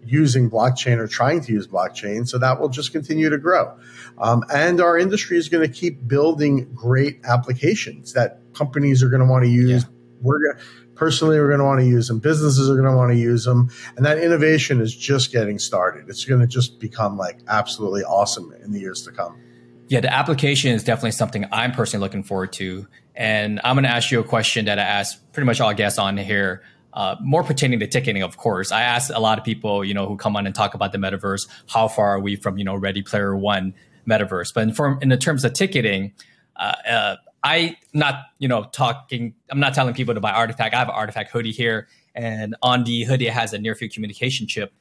using 0.05 0.49
blockchain 0.49 0.97
or 0.97 1.07
trying 1.07 1.41
to 1.41 1.51
use 1.51 1.67
blockchain. 1.67 2.27
So 2.27 2.37
that 2.37 2.59
will 2.59 2.69
just 2.69 2.91
continue 2.91 3.29
to 3.29 3.37
grow. 3.37 3.77
Um, 4.17 4.43
and 4.53 4.79
our 4.79 4.97
industry 4.97 5.37
is 5.37 5.49
going 5.49 5.67
to 5.67 5.73
keep 5.73 6.07
building 6.07 6.71
great 6.73 7.19
applications 7.25 8.13
that 8.13 8.39
companies 8.53 9.03
are 9.03 9.09
going 9.09 9.21
to 9.21 9.27
want 9.27 9.43
to 9.43 9.49
use. 9.49 9.83
Yeah. 9.83 9.89
We're 10.21 10.39
going 10.39 10.65
personally, 10.95 11.39
we're 11.39 11.47
going 11.47 11.59
to 11.59 11.65
want 11.65 11.81
to 11.81 11.85
use 11.85 12.07
them. 12.07 12.19
Businesses 12.19 12.69
are 12.69 12.75
going 12.75 12.89
to 12.89 12.95
want 12.95 13.11
to 13.11 13.17
use 13.17 13.43
them. 13.43 13.69
And 13.97 14.05
that 14.05 14.17
innovation 14.17 14.81
is 14.81 14.95
just 14.95 15.31
getting 15.31 15.59
started. 15.59 16.09
It's 16.09 16.25
going 16.25 16.41
to 16.41 16.47
just 16.47 16.79
become 16.79 17.17
like 17.17 17.39
absolutely 17.47 18.03
awesome 18.03 18.53
in 18.63 18.71
the 18.71 18.79
years 18.79 19.03
to 19.03 19.11
come. 19.11 19.39
Yeah, 19.87 19.99
the 19.99 20.11
application 20.11 20.71
is 20.71 20.83
definitely 20.83 21.11
something 21.11 21.45
I'm 21.51 21.71
personally 21.71 22.01
looking 22.01 22.23
forward 22.23 22.53
to. 22.53 22.87
And 23.13 23.61
I'm 23.63 23.75
going 23.75 23.83
to 23.83 23.89
ask 23.89 24.09
you 24.09 24.19
a 24.19 24.23
question 24.23 24.65
that 24.65 24.79
I 24.79 24.83
ask 24.83 25.21
pretty 25.31 25.45
much 25.45 25.61
all 25.61 25.73
guests 25.73 25.99
on 25.99 26.17
here 26.17 26.63
uh, 26.95 27.17
more 27.19 27.43
pertaining 27.43 27.79
to 27.79 27.87
ticketing, 27.87 28.23
of 28.23 28.37
course. 28.37 28.71
I 28.71 28.81
ask 28.81 29.11
a 29.13 29.19
lot 29.19 29.37
of 29.37 29.43
people, 29.43 29.83
you 29.83 29.93
know, 29.93 30.07
who 30.07 30.15
come 30.15 30.35
on 30.35 30.45
and 30.45 30.55
talk 30.55 30.73
about 30.73 30.93
the 30.93 30.97
metaverse, 30.97 31.47
how 31.67 31.89
far 31.89 32.15
are 32.15 32.19
we 32.19 32.37
from, 32.37 32.57
you 32.57 32.63
know, 32.63 32.75
Ready 32.75 33.01
Player 33.01 33.35
One 33.35 33.73
metaverse? 34.07 34.53
But 34.53 34.63
in, 34.63 34.73
form, 34.73 34.99
in 35.01 35.09
the 35.09 35.17
terms 35.17 35.43
of 35.43 35.53
ticketing, 35.53 36.13
uh, 36.55 36.73
uh, 36.89 37.15
I 37.43 37.77
not, 37.93 38.25
you 38.39 38.47
know, 38.47 38.63
talking. 38.63 39.35
I'm 39.51 39.59
not 39.59 39.75
telling 39.75 39.93
people 39.93 40.15
to 40.15 40.21
buy 40.21 40.31
RTFKT. 40.31 40.73
I 40.73 40.77
have 40.77 40.89
an 40.89 40.95
RTFKT 40.95 41.27
hoodie 41.27 41.51
here, 41.51 41.87
and 42.15 42.55
on 42.63 42.85
the 42.85 43.03
hoodie 43.03 43.27
it 43.27 43.33
has 43.33 43.53
a 43.53 43.59
near 43.59 43.75
field 43.75 43.91
communication 43.91 44.47
chip. 44.47 44.73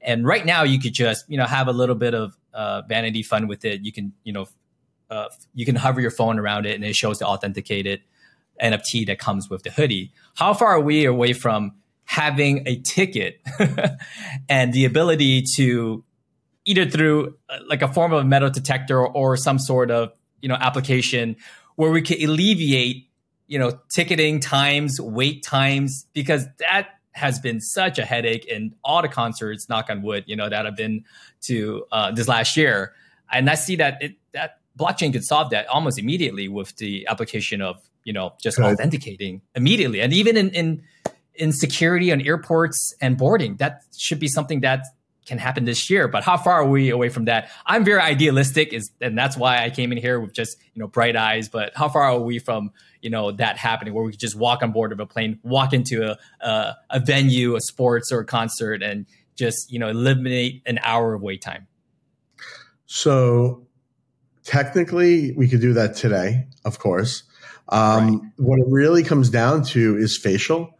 And 0.00 0.24
right 0.24 0.46
now, 0.46 0.62
you 0.62 0.78
could 0.78 0.94
just, 0.94 1.28
you 1.28 1.36
know, 1.36 1.46
have 1.46 1.66
a 1.66 1.72
little 1.72 1.96
bit 1.96 2.14
of 2.14 2.38
uh, 2.54 2.82
vanity 2.88 3.22
fun 3.22 3.48
with 3.48 3.64
it. 3.64 3.82
You 3.82 3.92
can, 3.92 4.12
you 4.22 4.32
know, 4.32 4.46
uh, 5.10 5.26
you 5.52 5.66
can 5.66 5.74
hover 5.74 6.00
your 6.00 6.12
phone 6.12 6.38
around 6.38 6.64
it, 6.64 6.76
and 6.76 6.84
it 6.84 6.94
shows 6.94 7.18
to 7.18 7.24
the 7.24 7.28
authenticated 7.28 8.00
NFT 8.62 9.06
that 9.06 9.18
comes 9.18 9.48
with 9.50 9.62
the 9.62 9.70
hoodie. 9.70 10.12
How 10.34 10.54
far 10.54 10.68
are 10.68 10.80
we 10.80 11.04
away 11.04 11.32
from 11.32 11.72
having 12.06 12.66
a 12.66 12.76
ticket 12.80 13.40
and 14.48 14.72
the 14.72 14.84
ability 14.84 15.42
to 15.56 16.04
either 16.64 16.88
through 16.88 17.36
uh, 17.48 17.58
like 17.68 17.82
a 17.82 17.88
form 17.88 18.12
of 18.12 18.24
metal 18.26 18.50
detector 18.50 19.04
or 19.06 19.36
some 19.36 19.58
sort 19.58 19.90
of 19.90 20.12
you 20.40 20.48
know 20.48 20.56
application 20.56 21.36
where 21.76 21.90
we 21.90 22.02
can 22.02 22.22
alleviate 22.22 23.08
you 23.46 23.58
know 23.58 23.78
ticketing 23.88 24.40
times 24.40 25.00
wait 25.00 25.42
times 25.42 26.06
because 26.12 26.46
that 26.58 26.88
has 27.12 27.40
been 27.40 27.60
such 27.60 27.98
a 27.98 28.04
headache 28.04 28.44
in 28.44 28.74
all 28.84 29.02
the 29.02 29.08
concerts 29.08 29.68
knock 29.68 29.88
on 29.88 30.02
wood 30.02 30.24
you 30.26 30.36
know 30.36 30.48
that 30.48 30.66
i've 30.66 30.76
been 30.76 31.04
to 31.40 31.84
uh, 31.92 32.10
this 32.12 32.28
last 32.28 32.56
year 32.56 32.92
and 33.32 33.48
i 33.48 33.54
see 33.54 33.76
that 33.76 34.00
it, 34.02 34.16
that 34.32 34.60
blockchain 34.78 35.12
could 35.12 35.24
solve 35.24 35.50
that 35.50 35.66
almost 35.68 35.98
immediately 35.98 36.48
with 36.48 36.76
the 36.76 37.06
application 37.08 37.62
of 37.62 37.80
you 38.06 38.12
know, 38.12 38.32
just 38.40 38.58
authenticating 38.58 39.42
immediately. 39.56 40.00
And 40.00 40.12
even 40.12 40.36
in, 40.36 40.50
in 40.50 40.82
in 41.34 41.52
security 41.52 42.12
on 42.12 42.22
airports 42.22 42.94
and 43.00 43.18
boarding, 43.18 43.56
that 43.56 43.82
should 43.94 44.20
be 44.20 44.28
something 44.28 44.60
that 44.60 44.86
can 45.26 45.38
happen 45.38 45.64
this 45.64 45.90
year. 45.90 46.06
But 46.06 46.22
how 46.22 46.36
far 46.36 46.54
are 46.54 46.66
we 46.66 46.90
away 46.90 47.08
from 47.08 47.24
that? 47.24 47.50
I'm 47.66 47.84
very 47.84 48.00
idealistic, 48.00 48.72
is 48.72 48.92
and 49.00 49.18
that's 49.18 49.36
why 49.36 49.62
I 49.62 49.70
came 49.70 49.90
in 49.90 49.98
here 49.98 50.20
with 50.20 50.32
just 50.32 50.56
you 50.72 50.80
know 50.80 50.86
bright 50.86 51.16
eyes. 51.16 51.48
But 51.48 51.72
how 51.74 51.88
far 51.88 52.04
are 52.04 52.20
we 52.20 52.38
from 52.38 52.70
you 53.02 53.10
know 53.10 53.32
that 53.32 53.58
happening, 53.58 53.92
where 53.92 54.04
we 54.04 54.12
could 54.12 54.20
just 54.20 54.36
walk 54.36 54.62
on 54.62 54.70
board 54.70 54.92
of 54.92 55.00
a 55.00 55.06
plane, 55.06 55.40
walk 55.42 55.72
into 55.72 56.08
a 56.08 56.16
a, 56.40 56.76
a 56.90 57.00
venue, 57.00 57.56
a 57.56 57.60
sports 57.60 58.12
or 58.12 58.20
a 58.20 58.24
concert, 58.24 58.84
and 58.84 59.04
just 59.34 59.72
you 59.72 59.80
know 59.80 59.88
eliminate 59.88 60.62
an 60.64 60.78
hour 60.84 61.12
of 61.12 61.22
wait 61.22 61.42
time? 61.42 61.66
So 62.86 63.66
technically, 64.44 65.32
we 65.32 65.48
could 65.48 65.60
do 65.60 65.72
that 65.72 65.96
today, 65.96 66.46
of 66.64 66.78
course. 66.78 67.24
Um, 67.68 68.20
right. 68.20 68.32
What 68.36 68.58
it 68.60 68.66
really 68.68 69.02
comes 69.02 69.30
down 69.30 69.62
to 69.64 69.96
is 69.96 70.16
facial. 70.16 70.72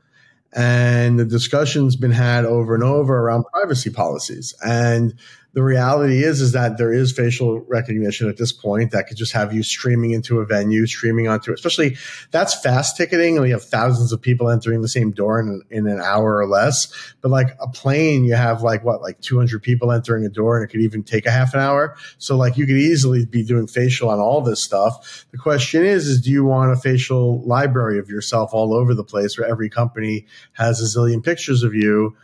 And 0.53 1.19
the 1.19 1.25
discussion's 1.25 1.97
been 1.97 2.13
had 2.13 2.45
over 2.45 2.75
and 2.75 2.83
over 2.83 3.19
around 3.19 3.45
privacy 3.53 3.91
policies. 3.91 4.55
And 4.65 5.15
the 5.57 5.63
reality 5.63 6.23
is 6.23 6.43
is 6.43 6.53
that 6.53 6.77
there 6.77 6.93
is 6.93 7.13
facial 7.13 7.61
recognition 7.61 8.29
at 8.29 8.37
this 8.37 8.53
point 8.53 8.91
that 8.91 9.07
could 9.07 9.17
just 9.17 9.33
have 9.33 9.55
you 9.55 9.63
streaming 9.63 10.11
into 10.11 10.41
a 10.41 10.45
venue, 10.45 10.87
streaming 10.87 11.29
onto 11.29 11.51
it. 11.51 11.55
Especially 11.55 11.97
that's 12.31 12.61
fast 12.61 12.97
ticketing, 12.97 13.39
and 13.39 13.47
you 13.47 13.53
have 13.53 13.65
thousands 13.65 14.13
of 14.13 14.21
people 14.21 14.51
entering 14.51 14.83
the 14.83 14.89
same 14.89 15.13
door 15.13 15.41
in, 15.41 15.63
in 15.71 15.87
an 15.87 15.99
hour 15.99 16.37
or 16.37 16.47
less. 16.47 16.93
But 17.23 17.31
like 17.31 17.57
a 17.59 17.69
plane, 17.69 18.25
you 18.25 18.35
have 18.35 18.63
like 18.63 18.85
what, 18.85 19.01
like 19.01 19.21
200 19.21 19.63
people 19.63 19.93
entering 19.93 20.27
a 20.27 20.29
door, 20.29 20.59
and 20.59 20.69
it 20.69 20.71
could 20.71 20.83
even 20.83 21.03
take 21.03 21.25
a 21.25 21.31
half 21.31 21.55
an 21.55 21.61
hour. 21.61 21.97
So 22.19 22.37
like 22.37 22.59
you 22.59 22.67
could 22.67 22.77
easily 22.77 23.25
be 23.25 23.43
doing 23.43 23.67
facial 23.67 24.11
on 24.11 24.19
all 24.19 24.43
this 24.43 24.63
stuff. 24.63 25.27
The 25.31 25.39
question 25.39 25.87
is, 25.87 26.07
is 26.07 26.21
do 26.21 26.31
you 26.31 26.45
want 26.45 26.73
a 26.73 26.77
facial 26.77 27.41
library 27.47 27.99
of 27.99 28.11
yourself 28.11 28.51
all 28.53 28.75
over 28.75 28.95
the 28.95 29.05
place, 29.05 29.39
where 29.39 29.49
every 29.49 29.71
company 29.71 30.27
has 30.53 30.81
a 30.81 30.99
zillion 30.99 31.25
pictures 31.25 31.63
of 31.63 31.75
you? 31.75 32.15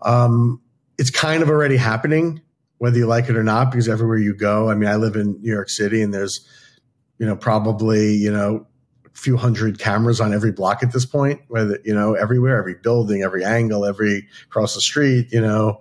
Um, 0.00 0.62
it's 0.96 1.10
kind 1.10 1.42
of 1.42 1.50
already 1.50 1.76
happening 1.76 2.40
whether 2.78 2.96
you 2.96 3.06
like 3.06 3.28
it 3.28 3.36
or 3.36 3.44
not, 3.44 3.70
because 3.70 3.88
everywhere 3.88 4.18
you 4.18 4.34
go, 4.34 4.70
I 4.70 4.74
mean, 4.74 4.88
I 4.88 4.96
live 4.96 5.16
in 5.16 5.40
New 5.40 5.52
York 5.52 5.68
City 5.68 6.02
and 6.02 6.12
there's, 6.12 6.46
you 7.18 7.26
know, 7.26 7.36
probably, 7.36 8.14
you 8.14 8.32
know, 8.32 8.66
a 9.04 9.10
few 9.18 9.36
hundred 9.36 9.78
cameras 9.78 10.20
on 10.20 10.32
every 10.32 10.52
block 10.52 10.82
at 10.82 10.92
this 10.92 11.04
point, 11.04 11.40
whether, 11.48 11.78
you 11.84 11.94
know, 11.94 12.14
everywhere, 12.14 12.58
every 12.58 12.74
building, 12.74 13.22
every 13.22 13.44
angle, 13.44 13.84
every 13.84 14.28
across 14.46 14.74
the 14.74 14.80
street, 14.80 15.28
you 15.32 15.40
know, 15.40 15.80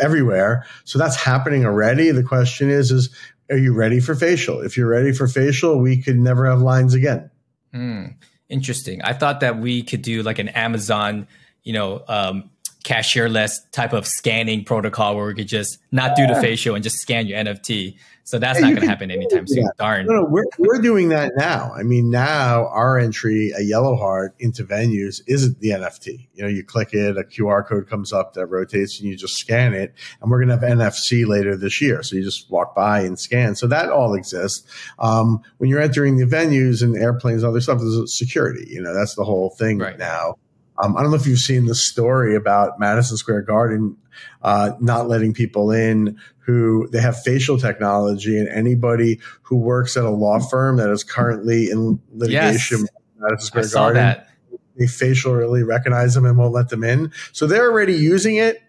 everywhere. 0.00 0.66
So 0.84 0.98
that's 0.98 1.16
happening 1.16 1.64
already. 1.64 2.10
The 2.10 2.24
question 2.24 2.70
is, 2.70 2.90
is 2.90 3.14
are 3.50 3.56
you 3.56 3.72
ready 3.72 4.00
for 4.00 4.14
facial? 4.14 4.60
If 4.60 4.76
you're 4.76 4.88
ready 4.88 5.12
for 5.12 5.26
facial, 5.26 5.80
we 5.80 6.02
could 6.02 6.18
never 6.18 6.46
have 6.46 6.60
lines 6.60 6.94
again. 6.94 7.30
Hmm. 7.72 8.06
Interesting. 8.48 9.00
I 9.02 9.12
thought 9.12 9.40
that 9.40 9.58
we 9.58 9.82
could 9.82 10.02
do 10.02 10.22
like 10.22 10.40
an 10.40 10.48
Amazon, 10.48 11.28
you 11.62 11.72
know, 11.72 12.02
um, 12.08 12.50
cashierless 12.84 13.58
type 13.72 13.92
of 13.92 14.06
scanning 14.06 14.64
protocol 14.64 15.16
where 15.16 15.26
we 15.26 15.34
could 15.34 15.48
just 15.48 15.78
not 15.92 16.16
do 16.16 16.26
the 16.26 16.34
facial 16.36 16.74
and 16.74 16.82
just 16.82 16.96
scan 16.96 17.26
your 17.26 17.38
NFT. 17.38 17.96
So 18.24 18.38
that's 18.38 18.60
not 18.60 18.68
going 18.68 18.82
to 18.82 18.86
happen 18.86 19.10
anytime 19.10 19.44
soon. 19.48 19.64
That. 19.64 19.76
Darn. 19.76 20.06
No, 20.06 20.20
no, 20.20 20.24
we're, 20.24 20.44
we're 20.56 20.80
doing 20.80 21.08
that 21.08 21.32
now. 21.36 21.72
I 21.76 21.82
mean, 21.82 22.10
now 22.10 22.68
our 22.68 22.96
entry 22.96 23.52
a 23.58 23.62
Yellow 23.62 23.96
Heart 23.96 24.36
into 24.38 24.62
venues 24.62 25.20
isn't 25.26 25.58
the 25.58 25.70
NFT. 25.70 26.28
You 26.34 26.44
know, 26.44 26.48
you 26.48 26.62
click 26.62 26.94
it, 26.94 27.18
a 27.18 27.24
QR 27.24 27.66
code 27.66 27.88
comes 27.88 28.12
up 28.12 28.34
that 28.34 28.46
rotates 28.46 29.00
and 29.00 29.08
you 29.08 29.16
just 29.16 29.34
scan 29.34 29.74
it. 29.74 29.94
And 30.22 30.30
we're 30.30 30.38
going 30.44 30.56
to 30.56 30.64
have 30.64 30.78
NFC 30.78 31.26
later 31.26 31.56
this 31.56 31.80
year. 31.80 32.04
So 32.04 32.14
you 32.14 32.22
just 32.22 32.48
walk 32.50 32.74
by 32.74 33.00
and 33.00 33.18
scan. 33.18 33.56
So 33.56 33.66
that 33.66 33.90
all 33.90 34.14
exists. 34.14 34.64
Um, 35.00 35.42
when 35.58 35.68
you're 35.68 35.80
entering 35.80 36.16
the 36.16 36.24
venues 36.24 36.82
and 36.82 36.96
airplanes, 36.96 37.42
other 37.42 37.60
stuff, 37.60 37.80
there's 37.80 38.16
security. 38.16 38.66
You 38.70 38.80
know, 38.80 38.94
that's 38.94 39.16
the 39.16 39.24
whole 39.24 39.50
thing 39.58 39.78
right. 39.78 39.98
now. 39.98 40.36
Um, 40.82 40.96
I 40.96 41.02
don't 41.02 41.10
know 41.10 41.16
if 41.16 41.26
you've 41.26 41.38
seen 41.38 41.66
the 41.66 41.74
story 41.74 42.34
about 42.34 42.78
Madison 42.78 43.16
Square 43.16 43.42
Garden 43.42 43.96
uh, 44.42 44.72
not 44.80 45.08
letting 45.08 45.34
people 45.34 45.70
in 45.70 46.18
who 46.38 46.88
they 46.88 47.00
have 47.00 47.20
facial 47.22 47.58
technology, 47.58 48.38
and 48.38 48.48
anybody 48.48 49.20
who 49.42 49.56
works 49.56 49.96
at 49.96 50.04
a 50.04 50.10
law 50.10 50.38
firm 50.40 50.76
that 50.78 50.90
is 50.90 51.04
currently 51.04 51.70
in 51.70 52.00
litigation, 52.12 52.80
yes, 52.80 52.88
Madison 53.18 53.46
Square 53.46 53.64
I 53.64 53.66
saw 53.66 53.78
Garden, 53.92 54.02
that. 54.02 54.28
they 54.76 54.86
facially 54.86 55.62
recognize 55.62 56.14
them 56.14 56.24
and 56.24 56.36
won't 56.36 56.52
let 56.52 56.68
them 56.70 56.82
in. 56.82 57.12
So 57.32 57.46
they're 57.46 57.70
already 57.70 57.94
using 57.94 58.36
it. 58.36 58.62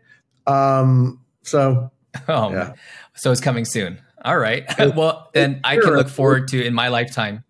Um, 0.45 1.21
so, 1.43 1.91
oh, 2.28 2.52
yeah. 2.52 2.74
so 3.15 3.32
it's 3.32 3.41
coming 3.41 3.65
soon. 3.65 4.00
All 4.24 4.38
right. 4.38 4.65
well, 4.95 5.32
then 5.34 5.62
I 5.63 5.78
can 5.78 5.95
look 5.95 6.10
forward 6.10 6.50
to 6.50 6.63
in 6.63 6.74
my 6.74 6.89
lifetime. 6.89 7.43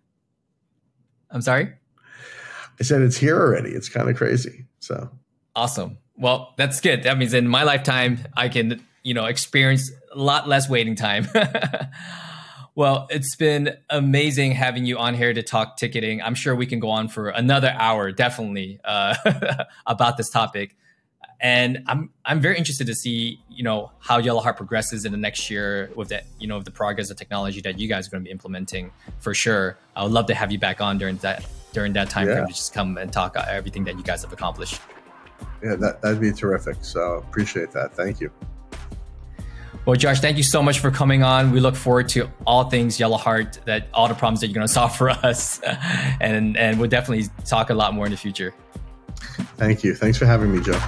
I'm 1.30 1.42
sorry. 1.42 1.72
I 2.80 2.84
said 2.84 3.02
it's 3.02 3.16
here 3.16 3.38
already. 3.38 3.70
It's 3.70 3.88
kind 3.88 4.08
of 4.08 4.16
crazy. 4.16 4.66
So 4.80 5.10
awesome. 5.54 5.98
Well, 6.16 6.54
that's 6.56 6.80
good. 6.80 7.04
That 7.04 7.18
means 7.18 7.34
in 7.34 7.48
my 7.48 7.62
lifetime, 7.62 8.18
I 8.36 8.48
can, 8.48 8.84
you 9.02 9.14
know, 9.14 9.24
experience 9.24 9.90
a 10.12 10.18
lot 10.18 10.48
less 10.48 10.68
waiting 10.68 10.94
time. 10.94 11.26
well, 12.74 13.06
it's 13.10 13.34
been 13.36 13.76
amazing 13.90 14.52
having 14.52 14.84
you 14.84 14.98
on 14.98 15.14
here 15.14 15.32
to 15.32 15.42
talk 15.42 15.76
ticketing. 15.76 16.22
I'm 16.22 16.34
sure 16.34 16.54
we 16.54 16.66
can 16.66 16.80
go 16.80 16.90
on 16.90 17.08
for 17.08 17.30
another 17.30 17.74
hour, 17.76 18.12
definitely, 18.12 18.78
uh, 18.84 19.14
about 19.86 20.16
this 20.16 20.30
topic. 20.30 20.76
And 21.40 21.82
I'm 21.88 22.10
I'm 22.24 22.40
very 22.40 22.56
interested 22.56 22.86
to 22.86 22.94
see, 22.94 23.40
you 23.48 23.64
know, 23.64 23.90
how 23.98 24.18
Yellow 24.18 24.40
Heart 24.40 24.58
progresses 24.58 25.04
in 25.04 25.10
the 25.10 25.18
next 25.18 25.50
year 25.50 25.90
with 25.96 26.08
that, 26.10 26.24
you 26.38 26.46
know, 26.46 26.56
with 26.56 26.66
the 26.66 26.70
progress 26.70 27.10
of 27.10 27.16
technology 27.16 27.60
that 27.62 27.80
you 27.80 27.88
guys 27.88 28.06
are 28.06 28.10
going 28.12 28.22
to 28.22 28.28
be 28.28 28.30
implementing 28.30 28.92
for 29.18 29.34
sure. 29.34 29.76
I 29.96 30.04
would 30.04 30.12
love 30.12 30.26
to 30.26 30.34
have 30.34 30.52
you 30.52 30.60
back 30.60 30.80
on 30.80 30.98
during 30.98 31.16
that 31.16 31.44
during 31.72 31.92
that 31.94 32.10
time 32.10 32.28
yeah. 32.28 32.34
frame 32.34 32.46
to 32.46 32.52
just 32.52 32.72
come 32.72 32.98
and 32.98 33.12
talk 33.12 33.36
everything 33.36 33.84
that 33.84 33.96
you 33.96 34.02
guys 34.02 34.22
have 34.22 34.32
accomplished. 34.32 34.80
Yeah, 35.62 35.76
that, 35.76 36.02
that'd 36.02 36.20
be 36.20 36.32
terrific. 36.32 36.76
So 36.80 37.14
appreciate 37.14 37.70
that. 37.72 37.94
Thank 37.94 38.20
you. 38.20 38.30
Well, 39.84 39.96
Josh, 39.96 40.20
thank 40.20 40.36
you 40.36 40.44
so 40.44 40.62
much 40.62 40.78
for 40.78 40.92
coming 40.92 41.24
on. 41.24 41.50
We 41.50 41.58
look 41.58 41.74
forward 41.74 42.08
to 42.10 42.30
all 42.46 42.70
things 42.70 43.00
Yellow 43.00 43.16
Heart, 43.16 43.60
that 43.64 43.88
all 43.92 44.06
the 44.06 44.14
problems 44.14 44.40
that 44.40 44.48
you're 44.48 44.54
going 44.54 44.66
to 44.66 44.72
solve 44.72 44.96
for 44.96 45.10
us, 45.10 45.60
and 46.20 46.56
and 46.56 46.78
we'll 46.78 46.90
definitely 46.90 47.26
talk 47.44 47.70
a 47.70 47.74
lot 47.74 47.94
more 47.94 48.06
in 48.06 48.12
the 48.12 48.18
future. 48.18 48.54
Thank 49.56 49.82
you. 49.82 49.94
Thanks 49.94 50.18
for 50.18 50.26
having 50.26 50.52
me, 50.52 50.60
Joe. 50.60 50.78